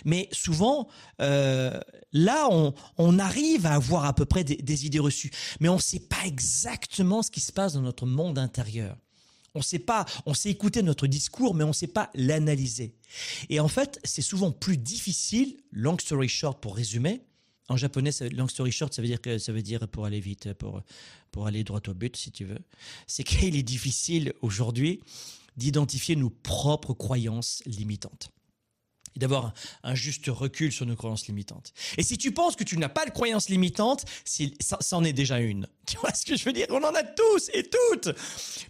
mais 0.06 0.30
souvent, 0.32 0.88
euh, 1.20 1.80
là, 2.12 2.48
on, 2.52 3.20
arrive 3.20 3.66
à 3.66 3.74
avoir 3.74 4.06
à 4.06 4.14
peu 4.14 4.26
près 4.26 4.44
des 4.44 4.86
idées 4.86 5.00
reçues, 5.00 5.32
mais 5.60 5.70
on 5.70 5.78
ne 5.78 5.82
sait 5.82 6.00
pas 6.00 6.26
exactement 6.26 7.24
ce 7.24 7.32
qui 7.32 7.40
se 7.40 7.52
passe 7.52 7.74
dans 7.74 7.82
notre 7.82 8.06
monde 8.06 8.38
intérieur. 8.38 8.98
On 9.56 9.62
sait 9.62 9.80
pas, 9.80 10.06
on 10.26 10.34
sait 10.34 10.50
écouter 10.50 10.82
notre 10.82 11.08
discours, 11.08 11.54
mais 11.54 11.64
on 11.64 11.74
sait 11.74 11.88
pas 11.88 12.10
l'analyser. 12.16 12.96
Et 13.50 13.60
en 13.60 13.68
fait, 13.68 14.00
c'est 14.04 14.22
souvent 14.22 14.52
plus 14.52 14.78
difficile, 14.78 15.58
long 15.72 15.98
story 16.00 16.28
short 16.28 16.60
pour 16.62 16.76
résumer. 16.76 17.22
En 17.70 17.78
japonais, 17.78 18.12
long 18.32 18.48
story 18.48 18.72
short, 18.72 18.94
ça 18.94 19.02
veut 19.02 19.08
dire 19.08 19.20
ça 19.40 19.52
veut 19.52 19.62
dire 19.62 19.88
pour 19.88 20.06
aller 20.06 20.20
vite, 20.20 20.54
pour, 20.54 20.82
pour 21.32 21.48
aller 21.48 21.64
droit 21.64 21.82
au 21.88 21.94
but, 21.94 22.18
si 22.18 22.32
tu 22.32 22.46
veux. 22.46 22.60
C'est 23.08 23.24
qu'il 23.24 23.56
est 23.56 23.64
difficile 23.64 24.34
aujourd'hui 24.42 25.02
d'identifier 25.56 26.16
nos 26.16 26.32
propres 26.32 26.94
croyances 26.94 27.62
limitantes 27.66 28.32
et 29.16 29.20
d'avoir 29.20 29.54
un, 29.84 29.96
juste 29.96 30.26
recul 30.28 30.72
sur 30.72 30.86
nos 30.86 30.96
croyances 30.96 31.28
limitantes. 31.28 31.74
Et 31.98 32.04
si 32.04 32.18
tu 32.18 32.32
penses 32.32 32.56
que 32.56 32.64
tu 32.64 32.78
n'as 32.78 32.90
pas 32.90 33.06
de 33.06 33.12
croyances 33.12 33.50
limitantes, 33.50 34.06
ça, 34.26 34.78
ça 34.80 34.98
en 34.98 35.04
est 35.04 35.14
déjà 35.14 35.40
une. 35.40 35.68
Tu 35.86 35.98
vois 35.98 36.14
ce 36.14 36.26
que 36.26 36.38
je 36.38 36.46
veux 36.46 36.54
dire? 36.54 36.68
On 36.70 36.82
en 36.82 36.94
a 36.94 37.04
tous 37.04 37.50
et 37.54 37.64
toutes. 37.64 38.18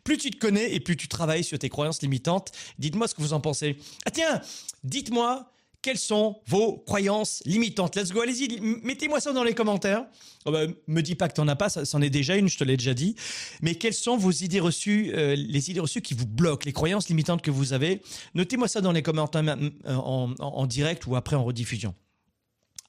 Plus 0.03 0.17
tu 0.17 0.32
te 0.32 0.38
connais 0.38 0.73
et 0.73 0.79
plus 0.79 0.97
tu 0.97 1.08
travailles 1.08 1.43
sur 1.43 1.60
tes 1.60 1.69
croyances 1.69 2.01
limitantes. 2.01 2.51
Dites-moi 2.79 3.08
ce 3.08 3.13
que 3.13 3.21
vous 3.21 3.34
en 3.34 3.39
pensez. 3.39 3.77
Ah 4.08 4.10
tiens, 4.10 4.41
dites-moi 4.84 5.53
quelles 5.84 6.00
sont 6.00 6.38
vos 6.48 6.78
croyances 6.78 7.43
limitantes? 7.46 7.96
Let's 7.96 8.12
go, 8.12 8.22
allez-y, 8.22 8.60
mettez-moi 8.84 9.19
ça 9.19 9.34
dans 9.34 9.43
les 9.43 9.54
commentaires. 9.54 10.06
Oh 10.46 10.52
bah, 10.52 10.65
me 10.88 11.02
dis 11.02 11.15
pas 11.15 11.28
que 11.28 11.34
t'en 11.34 11.48
as 11.48 11.56
pas, 11.56 11.69
ça, 11.69 11.86
c'en 11.86 12.02
est 12.02 12.10
déjà 12.10 12.36
une, 12.36 12.50
je 12.50 12.58
te 12.58 12.63
l'ai 12.63 12.78
déjà 12.78 12.93
dit. 12.93 13.15
Mais 13.62 13.76
quelles 13.76 13.93
sont 13.93 14.17
vos 14.17 14.32
idées 14.32 14.60
reçues, 14.60 15.12
euh, 15.13 15.36
les 15.36 15.69
idées 15.69 15.82
reçues 15.82 16.02
qui 16.02 16.13
vous 16.15 16.26
bloquent, 16.26 16.63
les 16.65 16.74
croyances 16.74 17.10
limitantes 17.10 17.41
que 17.41 17.52
vous 17.52 17.74
avez? 17.74 18.02
Notez-moi 18.34 18.67
ça 18.67 18.82
dans 18.82 18.91
les 18.91 19.04
commentaires 19.04 19.58
en 19.86 20.65
direct 20.65 21.06
ou 21.06 21.15
après 21.15 21.36
en 21.36 21.43
rediffusion. 21.43 21.93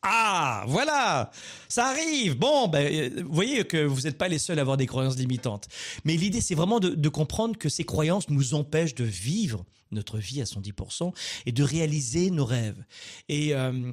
Ah, 0.06 0.64
voilà, 0.68 1.30
ça 1.66 1.86
arrive. 1.86 2.36
Bon, 2.36 2.68
ben, 2.68 2.86
euh, 2.92 3.22
vous 3.22 3.32
voyez 3.32 3.64
que 3.64 3.82
vous 3.82 4.02
n'êtes 4.02 4.18
pas 4.18 4.28
les 4.28 4.38
seuls 4.38 4.58
à 4.58 4.60
avoir 4.60 4.76
des 4.76 4.86
croyances 4.86 5.16
limitantes. 5.16 5.66
Mais 6.04 6.14
l'idée, 6.14 6.42
c'est 6.42 6.54
vraiment 6.54 6.78
de, 6.78 7.08
comprendre 7.08 7.56
que 7.56 7.70
ces 7.70 7.84
croyances 7.84 8.28
nous 8.28 8.52
empêchent 8.52 8.94
de 8.94 9.04
vivre 9.04 9.64
notre 9.92 10.18
vie 10.18 10.42
à 10.42 10.44
110% 10.44 11.14
et 11.46 11.52
de 11.52 11.62
réaliser 11.62 12.30
nos 12.30 12.44
rêves. 12.44 12.84
Et 13.30 13.54
euh, 13.54 13.92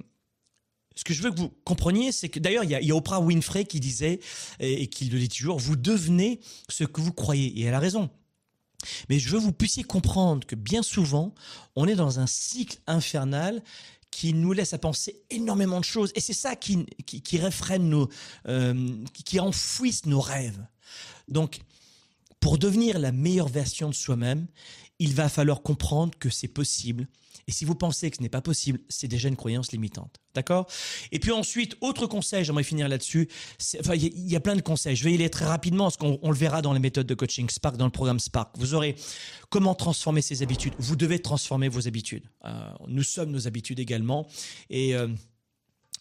ce 0.96 1.06
que 1.06 1.14
je 1.14 1.22
veux 1.22 1.32
que 1.32 1.40
vous 1.40 1.54
compreniez, 1.64 2.12
c'est 2.12 2.28
que 2.28 2.40
d'ailleurs, 2.40 2.66
il 2.66 2.72
y, 2.72 2.92
a, 2.92 2.96
Oprah 2.96 3.22
Winfrey 3.22 3.64
qui 3.64 3.80
disait, 3.80 4.20
et, 4.60 4.84
et 4.84 4.88
qui 4.88 5.06
le 5.06 5.18
dit 5.18 5.30
toujours, 5.30 5.60
vous 5.60 5.78
devenez 5.78 6.42
ce 6.68 6.84
que 6.84 7.00
vous 7.00 7.14
croyez. 7.14 7.58
Et 7.58 7.64
elle 7.64 7.74
a 7.74 7.80
raison. 7.80 8.10
Mais 9.08 9.18
je 9.18 9.30
veux 9.30 9.38
que 9.38 9.44
vous 9.44 9.54
puissiez 9.54 9.84
comprendre 9.84 10.46
que 10.46 10.56
bien 10.56 10.84
souvent, 10.84 11.34
on 11.78 11.88
est 11.88 11.96
dans 11.96 12.20
un 12.20 12.28
cycle 12.28 12.80
infernal 12.86 13.64
qui 14.12 14.34
nous 14.34 14.52
laisse 14.52 14.74
à 14.74 14.78
penser 14.78 15.22
énormément 15.30 15.80
de 15.80 15.86
choses. 15.86 16.12
Et 16.16 16.20
c'est 16.20 16.34
ça 16.34 16.56
qui, 16.56 16.86
qui, 17.06 17.38
réfrène 17.38 17.90
nos, 17.90 18.10
euh, 18.48 19.04
qui 19.26 19.40
enfouisse 19.40 20.06
nos 20.06 20.20
rêves. 20.20 20.64
Donc, 21.28 21.62
pour 22.40 22.58
devenir 22.58 23.00
la 23.00 23.12
meilleure 23.12 23.48
version 23.48 23.90
de 23.90 23.96
soi-même, 23.96 24.48
il 25.02 25.14
va 25.16 25.30
falloir 25.30 25.62
comprendre 25.62 26.14
que 26.20 26.30
c'est 26.30 26.48
possible 26.48 27.08
et 27.48 27.52
si 27.52 27.66
vous 27.66 27.76
pensez 27.76 28.10
que 28.12 28.18
ce 28.18 28.22
n'est 28.22 28.30
pas 28.30 28.42
possible, 28.42 28.80
c'est 28.88 29.08
déjà 29.08 29.28
une 29.28 29.36
croyance 29.36 29.72
limitante. 29.72 30.22
D'accord? 30.34 30.68
Et 31.12 31.20
puis 31.20 31.32
ensuite, 31.32 31.76
autre 31.82 32.08
conseil, 32.08 32.46
j'aimerais 32.46 32.64
finir 32.64 32.88
là-dessus. 32.88 33.28
Enfin, 33.80 33.96
il 33.96 34.30
y, 34.30 34.36
a 34.36 34.40
plein 34.40 34.56
de 34.56 34.62
conseils. 34.62 34.96
Je 34.96 35.04
vais 35.04 35.12
y 35.12 35.16
aller 35.16 35.30
très 35.30 35.46
rapidement 35.46 35.86
parce 35.86 35.98
qu'on 35.98 36.30
le 36.30 36.36
verra 36.36 36.62
dans 36.62 36.74
les 36.74 36.80
méthodes 36.80 37.08
de 37.08 37.14
coaching 37.16 37.50
Spark, 37.50 37.78
dans 37.78 37.86
le 37.86 37.92
programme 37.92 38.20
Spark. 38.20 38.56
Vous 38.58 38.74
aurez 38.74 38.96
comment 39.50 39.76
transformer 39.76 40.22
ses 40.22 40.44
habitudes. 40.44 40.74
Vous 40.78 40.96
devez 40.96 41.20
transformer 41.20 41.68
vos 41.68 41.88
habitudes. 41.88 42.24
Euh, 42.46 42.72
nous 42.88 43.04
sommes 43.04 43.32
nos 43.32 43.48
habitudes 43.48 43.80
également. 43.80 44.28
Et 44.70 44.96
euh, 44.96 45.08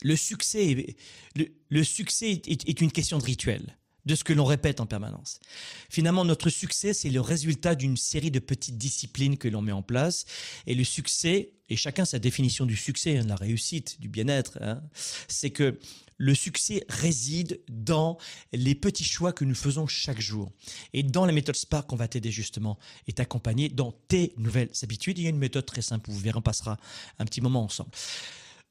le 0.03 0.17
succès, 0.17 0.95
le, 1.35 1.85
succès 1.85 2.43
est 2.47 2.81
une 2.81 2.93
question 2.93 3.19
de 3.19 3.25
rituel 3.25 3.77
de 4.07 4.15
ce 4.15 4.25
que 4.25 4.33
l'on 4.33 4.45
répète 4.45 4.81
en 4.81 4.87
permanence. 4.87 5.41
Finalement, 5.89 6.25
notre 6.25 6.51
succès, 6.51 6.95
c'est 6.95 7.11
le 7.11 7.21
résultat 7.21 7.75
d'une 7.75 7.97
série 7.97 8.31
de 8.31 8.39
petites 8.39 8.79
disciplines 8.79 9.37
que 9.37 9.49
l'on 9.49 9.63
met 9.63 9.73
en 9.73 9.83
place. 9.83 10.25
Et 10.67 10.75
le 10.75 10.85
succès, 10.85 11.53
et 11.69 11.77
chacun 11.77 12.05
sa 12.05 12.19
définition 12.19 12.67
du 12.67 12.77
succès, 12.77 13.19
hein, 13.19 13.25
de 13.25 13.29
la 13.29 13.37
réussite, 13.37 14.01
du 14.01 14.09
bien-être, 14.09 14.59
hein, 14.61 14.83
c'est 15.29 15.51
que 15.51 15.79
le 16.17 16.35
succès 16.35 16.85
réside 16.89 17.61
dans 17.71 18.19
les 18.53 18.75
petits 18.75 19.05
choix 19.05 19.33
que 19.33 19.47
nous 19.47 19.55
faisons 19.55 19.87
chaque 19.87 20.21
jour. 20.21 20.53
Et 20.93 21.03
dans 21.03 21.25
la 21.25 21.33
méthode 21.33 21.57
Spark, 21.57 21.91
on 21.95 21.97
va 21.97 22.09
t'aider 22.09 22.31
justement 22.31 22.79
et 23.07 23.15
t'accompagner 23.15 23.71
dans 23.71 23.93
tes 24.07 24.35
nouvelles 24.37 24.71
habitudes. 24.83 25.19
Il 25.19 25.25
y 25.25 25.27
a 25.29 25.31
une 25.31 25.39
méthode 25.39 25.65
très 25.65 25.81
simple, 25.81 26.11
vous 26.11 26.19
verrez, 26.19 26.37
on 26.39 26.43
passera 26.43 26.77
un 27.19 27.25
petit 27.25 27.41
moment 27.41 27.65
ensemble. 27.65 27.91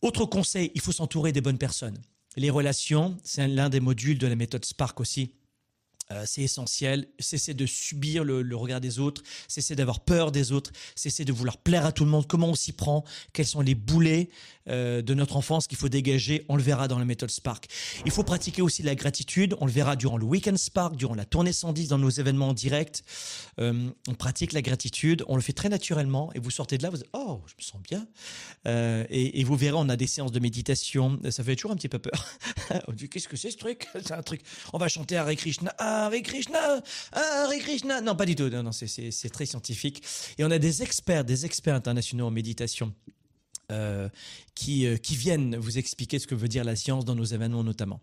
Autre 0.02 0.26
conseil, 0.26 0.72
il 0.76 0.82
faut 0.82 0.92
s'entourer 0.92 1.32
des 1.32 1.42
bonnes 1.42 1.58
personnes. 1.58 2.00
Les 2.38 2.50
relations, 2.50 3.18
c'est 3.24 3.48
l'un 3.48 3.70
des 3.70 3.80
modules 3.80 4.18
de 4.18 4.28
la 4.28 4.36
méthode 4.36 4.66
Spark 4.66 5.00
aussi. 5.00 5.34
Euh, 6.12 6.24
c'est 6.26 6.42
essentiel. 6.42 7.08
Cesser 7.20 7.54
de 7.54 7.68
subir 7.68 8.24
le, 8.24 8.56
regard 8.56 8.82
des 8.82 8.98
autres, 8.98 9.22
cesser 9.48 9.76
d'avoir 9.76 10.00
peur 10.00 10.32
des 10.32 10.52
autres, 10.52 10.72
cesser 10.96 11.24
de 11.24 11.32
vouloir 11.32 11.58
plaire 11.58 11.86
à 11.86 11.92
tout 11.92 12.04
le 12.04 12.10
monde. 12.10 12.26
Comment 12.26 12.48
on 12.48 12.56
s'y 12.56 12.72
prend? 12.72 13.04
Quels 13.32 13.46
sont 13.46 13.62
les 13.62 13.76
boulets 13.76 14.30
euh, 14.70 15.04
de 15.04 15.14
notre 15.14 15.38
enfance 15.38 15.68
qu'il 15.68 15.78
faut 15.78 15.88
dégager? 15.88 16.46
On 16.50 16.56
le 16.56 16.64
verra 16.64 16.88
dans 16.88 16.98
la 16.98 17.06
méthode 17.06 17.30
Spark. 17.30 17.68
Il 18.06 18.12
faut 18.12 18.24
pratiquer 18.24 18.64
aussi 18.64 18.82
la 18.82 18.96
gratitude. 18.96 19.56
On 19.60 19.68
le 19.68 19.72
verra 19.72 19.96
durant 19.96 20.18
le 20.18 20.26
Weekend 20.26 20.58
Spark, 20.58 20.96
durant 20.96 21.14
la 21.14 21.26
tournée 21.26 21.54
110, 21.54 21.90
dans 21.90 22.00
nos 22.00 22.10
événements 22.10 22.50
en 22.50 22.54
direct. 22.54 23.04
Euh, 23.60 23.92
on 24.08 24.16
pratique 24.16 24.54
la 24.54 24.64
gratitude. 24.64 25.24
On 25.28 25.36
le 25.36 25.44
fait 25.44 25.54
très 25.54 25.70
naturellement. 25.70 26.34
Et 26.34 26.40
vous 26.40 26.50
sortez 26.50 26.80
de 26.80 26.84
là, 26.84 26.90
vous 26.90 26.98
dites 26.98 27.10
Oh, 27.14 27.42
je 27.46 27.54
me 27.56 27.62
sens 27.62 27.82
bien. 27.84 28.08
Et, 29.12 29.40
et, 29.40 29.44
vous 29.44 29.56
verrez, 29.56 29.78
on 29.78 29.90
a 29.90 29.96
des 29.96 30.08
séances 30.08 30.32
de 30.32 30.40
méditation. 30.40 31.20
Ça 31.30 31.44
fait 31.44 31.56
toujours 31.56 31.72
un 31.72 31.76
petit 31.76 31.88
peu 31.88 32.00
peur. 32.00 32.26
dit 32.94 33.10
Qu'est-ce 33.10 33.28
que 33.28 33.38
c'est 33.38 33.52
ce 33.52 33.58
truc? 33.58 33.88
C'est 33.94 34.14
un 34.14 34.24
truc. 34.24 34.42
On 34.74 34.80
va 34.80 34.88
chanter 34.88 35.16
Hare 35.16 35.36
Krishna. 35.36 35.72
Ah, 35.78 35.99
Hare 36.00 36.22
Krishna, 36.22 36.82
Hare 37.12 37.60
Krishna. 37.60 38.02
Non, 38.02 38.16
pas 38.16 38.26
du 38.26 38.36
tout. 38.36 38.50
Non, 38.50 38.72
c'est 38.72 39.30
très 39.32 39.46
scientifique. 39.46 40.04
Et 40.38 40.44
on 40.44 40.52
a 40.52 40.60
des 40.60 40.82
experts, 40.82 41.26
des 41.26 41.46
experts 41.46 41.76
internationaux 41.76 42.28
en 42.28 42.32
méditation. 42.32 42.94
Euh, 43.72 44.10
qui, 44.56 44.86
euh, 44.86 44.98
qui 44.98 45.16
viennent 45.16 45.56
vous 45.56 45.78
expliquer 45.78 46.20
ce 46.20 46.28
que 46.28 46.36
veut 46.36 46.50
dire 46.50 46.66
la 46.66 46.76
science 46.76 47.06
dans 47.06 47.16
nos 47.16 47.24
événements 47.24 47.64
notamment. 47.64 48.02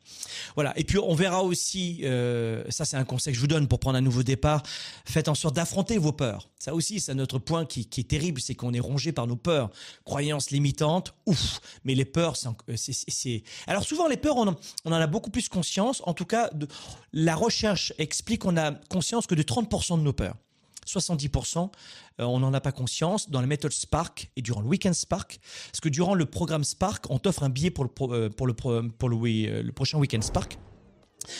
Voilà. 0.55 0.73
Et 0.79 0.85
puis 0.85 0.97
on 0.97 1.15
verra 1.15 1.43
aussi, 1.43 2.01
euh, 2.05 2.65
ça 2.71 2.87
c'est 2.87 2.97
un 2.97 3.05
conseil 3.05 3.35
que 3.35 3.37
je 3.37 3.43
vous 3.43 3.47
donne 3.47 3.69
pour 3.69 3.79
prendre 3.79 3.99
un 3.99 4.01
nouveau 4.01 4.23
départ, 4.23 4.63
faites 5.05 5.29
en 5.29 5.35
sorte 5.35 5.55
d'affronter 5.55 5.99
vos 5.99 6.13
peurs. 6.13 6.49
Ça 6.59 6.73
aussi 6.73 6.99
c'est 6.99 7.15
notre 7.15 7.39
point 7.39 7.67
qui, 7.67 7.81
est 7.81 8.09
terrible, 8.09 8.41
c'est 8.41 8.55
qu'on 8.55 8.73
est 8.73 8.81
rongé 8.81 9.13
par 9.13 9.27
nos 9.27 9.37
peurs, 9.37 9.71
croyances 10.05 10.51
limitantes, 10.51 11.13
ouf. 11.27 11.61
Mais 11.85 11.95
les 11.95 12.07
peurs, 12.07 12.37
c'est... 12.37 13.43
Alors 13.67 13.85
souvent 13.85 14.09
les 14.09 14.17
peurs, 14.17 14.37
on 14.37 14.47
en, 14.47 14.93
a 14.93 15.07
beaucoup 15.07 15.31
plus 15.31 15.51
conscience. 15.51 16.01
En 16.07 16.15
tout 16.15 16.25
cas, 16.25 16.51
la 17.13 17.35
recherche 17.35 17.93
explique 17.99 18.43
qu'on 18.43 18.57
a 18.57 18.73
conscience 18.73 19.27
que 19.27 19.35
de 19.35 19.43
30% 19.43 19.99
de 19.99 20.03
nos 20.03 20.15
peurs. 20.15 20.37
70%, 20.87 21.71
euh, 22.21 22.25
on 22.25 22.41
n'en 22.41 22.55
a 22.55 22.61
pas 22.61 22.73
conscience 22.73 23.31
dans 23.31 23.41
la 23.41 23.47
méthode 23.47 23.73
Spark 23.73 24.31
et 24.37 24.43
durant 24.43 24.61
le 24.61 24.69
week-end 24.69 24.93
Spark. 24.93 25.41
Parce 25.71 25.81
que 25.81 25.89
durant 25.89 26.15
le 26.15 26.27
programme 26.27 26.65
Spark, 26.65 27.07
on 27.11 27.19
t'offre 27.19 27.43
un 27.43 27.51
billet 27.51 27.71
pour 27.71 27.85
le, 27.85 28.29
prochain 29.73 29.99
week-end 29.99 30.23
Spark. 30.23 30.59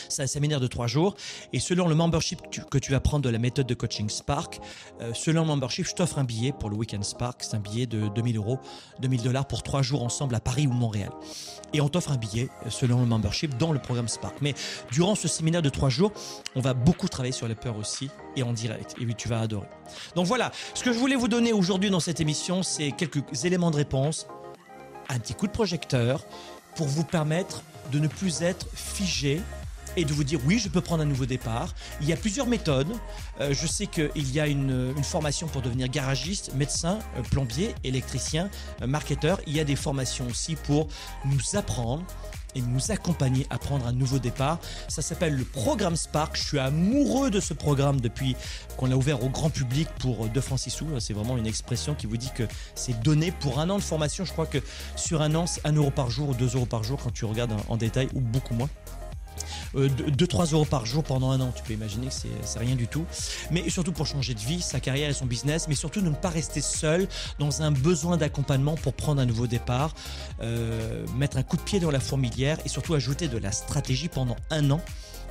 C'est 0.09 0.23
un 0.23 0.27
séminaire 0.27 0.61
de 0.61 0.67
trois 0.67 0.87
jours. 0.87 1.15
Et 1.53 1.61
selon 1.61 1.89
le 1.89 1.95
membership 1.95 2.41
que 2.71 2.79
tu, 2.79 2.93
vas 2.93 3.01
prendre 3.01 3.25
de 3.25 3.31
la 3.31 3.39
méthode 3.39 3.67
de 3.67 3.75
coaching 3.75 4.09
Spark, 4.09 4.61
euh, 5.01 5.13
selon 5.15 5.43
le 5.43 5.49
membership, 5.49 5.87
je 5.87 5.95
t'offre 5.95 6.19
un 6.19 6.25
billet 6.25 6.53
pour 6.53 6.71
le 6.71 6.77
week-end 6.77 7.03
Spark. 7.03 7.43
C'est 7.43 7.57
un 7.57 7.61
billet 7.61 7.87
de 7.87 8.09
2000 8.09 8.37
euros, 8.37 8.59
2000 9.01 9.23
dollars 9.23 9.47
pour 9.47 9.63
trois 9.63 9.83
jours 9.83 10.03
ensemble 10.03 10.35
à 10.35 10.41
Paris 10.41 10.67
ou 10.67 10.73
Montréal. 10.73 11.11
Et 11.73 11.81
on 11.81 11.89
t'offre 11.89 12.11
un 12.11 12.17
billet 12.17 12.49
euh, 12.65 12.71
selon 12.71 13.01
le 13.01 13.07
membership 13.07 13.57
dans 13.57 13.73
le 13.73 13.79
programme 13.79 14.09
Spark. 14.09 14.37
Mais 14.41 14.55
durant 14.93 15.15
ce 15.15 15.29
séminaire 15.29 15.63
de 15.63 15.71
trois 15.71 15.89
jours, 15.89 16.13
on 16.55 16.61
va 16.61 16.75
beaucoup 16.75 17.09
travailler 17.09 17.33
sur 17.33 17.49
les 17.49 17.55
peurs 17.55 17.77
aussi 17.77 18.11
et 18.37 18.43
en 18.43 18.53
direct. 18.53 18.95
Et 19.01 19.07
oui, 19.07 19.15
tu 19.15 19.29
vas 19.29 19.41
adorer. 19.41 19.69
Donc 20.15 20.27
voilà, 20.27 20.53
ce 20.75 20.83
que 20.83 20.93
je 20.93 20.99
voulais 20.99 21.17
vous 21.17 21.29
donner 21.29 21.53
aujourd'hui 21.53 21.91
dans 21.91 22.01
cette 22.01 22.21
émission, 22.21 22.63
c'est 22.63 22.93
quelques 22.93 23.45
éléments 23.45 23.71
de 23.71 23.77
réponse, 23.77 24.27
un 25.09 25.19
petit 25.19 25.35
coup 25.35 25.47
de 25.47 25.53
projecteur 25.53 26.25
pour 26.75 26.87
vous 26.87 27.05
permettre 27.05 27.63
de 27.93 27.99
ne 27.99 28.09
plus 28.09 28.43
être 28.43 28.67
figé 28.75 29.41
et 29.97 30.05
de 30.05 30.13
vous 30.13 30.25
dire 30.25 30.41
oui, 30.47 30.59
je 30.59 30.69
peux 30.69 30.81
prendre 30.81 31.03
un 31.03 31.07
nouveau 31.07 31.27
départ. 31.27 31.75
Il 32.01 32.09
y 32.09 32.13
a 32.13 32.17
plusieurs 32.17 32.47
méthodes. 32.47 32.93
Euh, 33.41 33.53
je 33.53 33.67
sais 33.67 33.87
qu'il 33.87 34.33
y 34.33 34.41
a 34.41 34.47
une, 34.47 34.95
formation 35.03 35.47
pour 35.47 35.63
devenir 35.63 35.89
garagiste, 35.89 36.53
médecin, 36.55 36.99
euh, 37.17 37.23
plombier, 37.23 37.75
électricien, 37.85 38.51
euh, 38.83 38.87
marketeur. 38.87 39.41
Il 39.47 39.55
y 39.55 39.61
a 39.61 39.65
des 39.65 39.77
formations 39.77 40.27
aussi 40.27 40.57
pour 40.57 40.89
nous 41.25 41.57
apprendre 41.57 42.05
et 42.57 42.63
nous 42.63 42.91
accompagner 42.91 43.47
à 43.51 43.59
prendre 43.59 43.87
un 43.87 43.93
nouveau 43.93 44.19
départ. 44.19 44.59
Ça 44.89 45.03
s'appelle 45.03 45.37
le 45.37 45.45
programme 45.45 45.95
Spark. 45.95 46.37
Je 46.37 46.43
suis 46.43 46.59
amoureux 46.59 47.31
de 47.31 47.39
ce 47.39 47.53
programme 47.53 48.01
depuis 48.01 48.35
qu'on 48.77 48.87
l'a 48.87 48.97
ouvert 48.97 49.23
au 49.23 49.29
grand 49.29 49.51
public 49.51 49.89
pour 49.99 50.29
2 50.29 50.41
francs 50.41 50.59
6 50.61 50.71
sous. 50.71 51.01
C'est 51.01 51.13
vraiment 51.13 51.37
une 51.37 51.47
expression 51.47 51.95
qui 51.95 52.07
vous 52.07 52.17
dit 52.17 52.31
que 52.35 52.45
c'est 52.75 52.99
donné 53.03 53.31
pour 53.31 53.61
un 53.61 53.69
an 53.69 53.77
de 53.77 53.83
formation. 53.83 54.25
Je 54.25 54.33
crois 54.33 54.47
que 54.47 54.59
sur 54.97 55.21
un 55.21 55.35
an, 55.35 55.47
c'est 55.47 55.65
1 55.67 55.73
euro 55.75 55.91
par 55.91 56.11
jour 56.11 56.31
ou 56.31 56.35
2 56.35 56.57
euros 56.57 56.67
par 56.67 56.83
jour 56.83 56.99
quand 57.03 57.13
tu 57.13 57.27
regardes 57.27 57.55
en 57.69 57.77
détail 57.77 58.09
ou 58.15 58.21
beaucoup 58.21 58.55
moins. 58.55 58.71
2-3 59.75 60.53
euros 60.53 60.65
par 60.65 60.87
jour 60.87 61.03
pendant 61.05 61.31
un 61.31 61.41
an. 61.41 61.53
Tu 61.55 61.63
peux 61.63 61.73
imaginer 61.73 62.07
que 62.09 62.13
c'est- 62.15 62.29
c'est 62.45 62.59
rien 62.59 62.77
du 62.77 62.87
tout. 62.89 63.05
Mais 63.51 63.69
surtout 63.71 63.93
pour 63.93 64.07
changer 64.07 64.35
de 64.35 64.41
vie, 64.41 64.61
sa 64.61 64.81
carrière 64.81 65.11
et 65.11 65.15
son 65.15 65.27
business, 65.27 65.67
mais 65.69 65.75
surtout 65.75 66.01
ne 66.01 66.11
pas 66.11 66.31
rester 66.31 66.61
seul 66.61 67.09
dans 67.39 67.63
un 67.63 67.71
besoin 67.71 68.17
d'accompagnement 68.17 68.75
pour 68.77 68.95
prendre 68.95 69.21
un 69.21 69.27
nouveau 69.27 69.47
départ, 69.47 69.95
euh, 70.43 71.05
mettre 71.17 71.37
un 71.37 71.43
coup 71.43 71.57
de 71.57 71.63
pied 71.63 71.81
dans 71.81 71.91
la 71.91 72.01
fourmilière 72.01 72.59
et 72.65 72.69
surtout 72.69 72.95
ajouter 72.95 73.29
de 73.29 73.39
la 73.39 73.53
stratégie 73.53 74.09
pendant 74.09 74.37
un 74.51 74.71
an 74.71 74.81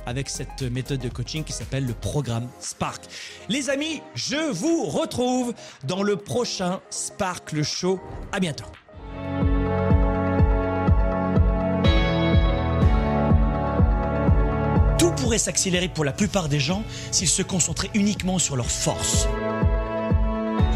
avec 0.06 0.28
cette 0.28 0.62
méthode 0.62 1.00
de 1.00 1.08
coaching 1.08 1.42
qui 1.42 1.52
s'appelle 1.52 1.84
le 1.84 1.92
programme 1.94 2.46
Spark. 2.60 3.04
Les 3.48 3.70
amis, 3.70 4.02
je 4.14 4.52
vous 4.52 4.84
retrouve 4.86 5.52
dans 5.84 6.02
le 6.04 6.16
prochain 6.16 6.80
Spark 6.90 7.50
le 7.52 7.64
Show. 7.64 8.00
À 8.30 8.38
bientôt. 8.38 8.66
Pourrait 15.26 15.38
s'accélérer 15.38 15.88
pour 15.88 16.04
la 16.04 16.12
plupart 16.12 16.48
des 16.48 16.60
gens 16.60 16.84
s'ils 17.10 17.26
se 17.26 17.42
concentraient 17.42 17.90
uniquement 17.94 18.38
sur 18.38 18.54
leurs 18.54 18.70
forces. 18.70 19.26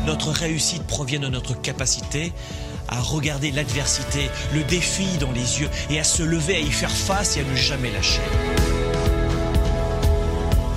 Notre 0.07 0.31
réussite 0.31 0.83
provient 0.89 1.21
de 1.21 1.29
notre 1.29 1.55
capacité 1.55 2.33
à 2.89 3.01
regarder 3.01 3.53
l'adversité, 3.53 4.29
le 4.53 4.65
défi 4.65 5.07
dans 5.21 5.31
les 5.31 5.61
yeux 5.61 5.71
et 5.89 6.01
à 6.01 6.03
se 6.03 6.25
lever, 6.25 6.57
à 6.57 6.59
y 6.59 6.73
faire 6.73 6.91
face 6.91 7.37
et 7.37 7.43
à 7.43 7.45
ne 7.45 7.55
jamais 7.55 7.93
lâcher. 7.93 8.23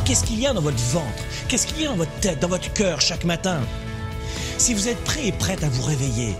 Qu'est-ce 0.06 0.24
qu'il 0.24 0.40
y 0.40 0.46
a 0.46 0.54
dans 0.54 0.62
votre 0.62 0.84
ventre? 0.92 1.24
Qu'est-ce 1.48 1.66
qu'il 1.66 1.82
y 1.82 1.86
a 1.88 1.90
dans 1.90 1.96
votre 1.96 2.20
tête, 2.20 2.40
dans 2.42 2.50
votre 2.50 2.72
cœur 2.74 3.02
chaque 3.02 3.24
matin? 3.24 3.60
Si 4.60 4.76
vous 4.76 4.88
êtes 4.88 5.04
prêt 5.04 5.26
et 5.26 5.32
prête 5.32 5.64
à 5.64 5.70
vous 5.70 5.82
réveiller, 5.82 6.36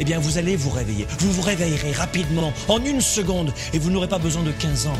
eh 0.00 0.04
bien 0.04 0.18
vous 0.18 0.36
allez 0.36 0.56
vous 0.56 0.70
réveiller. 0.70 1.06
Vous 1.20 1.30
vous 1.30 1.42
réveillerez 1.42 1.92
rapidement, 1.92 2.52
en 2.66 2.84
une 2.84 3.00
seconde, 3.00 3.52
et 3.72 3.78
vous 3.78 3.92
n'aurez 3.92 4.08
pas 4.08 4.18
besoin 4.18 4.42
de 4.42 4.50
15 4.50 4.88
ans. 4.88 4.98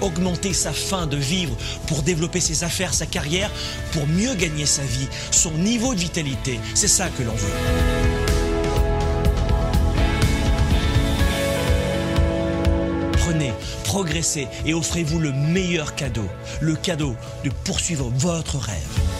Augmenter 0.00 0.52
sa 0.52 0.72
faim 0.72 1.06
de 1.06 1.16
vivre 1.16 1.56
pour 1.86 2.02
développer 2.02 2.40
ses 2.40 2.64
affaires, 2.64 2.94
sa 2.94 3.06
carrière, 3.06 3.50
pour 3.92 4.06
mieux 4.06 4.34
gagner 4.34 4.66
sa 4.66 4.82
vie, 4.82 5.08
son 5.30 5.52
niveau 5.52 5.94
de 5.94 6.00
vitalité, 6.00 6.58
c'est 6.74 6.88
ça 6.88 7.08
que 7.08 7.22
l'on 7.22 7.34
veut. 7.34 8.00
Prenez, 13.12 13.52
progressez 13.84 14.48
et 14.66 14.74
offrez-vous 14.74 15.20
le 15.20 15.32
meilleur 15.32 15.94
cadeau, 15.94 16.28
le 16.60 16.74
cadeau 16.74 17.14
de 17.44 17.50
poursuivre 17.64 18.10
votre 18.16 18.58
rêve. 18.58 19.19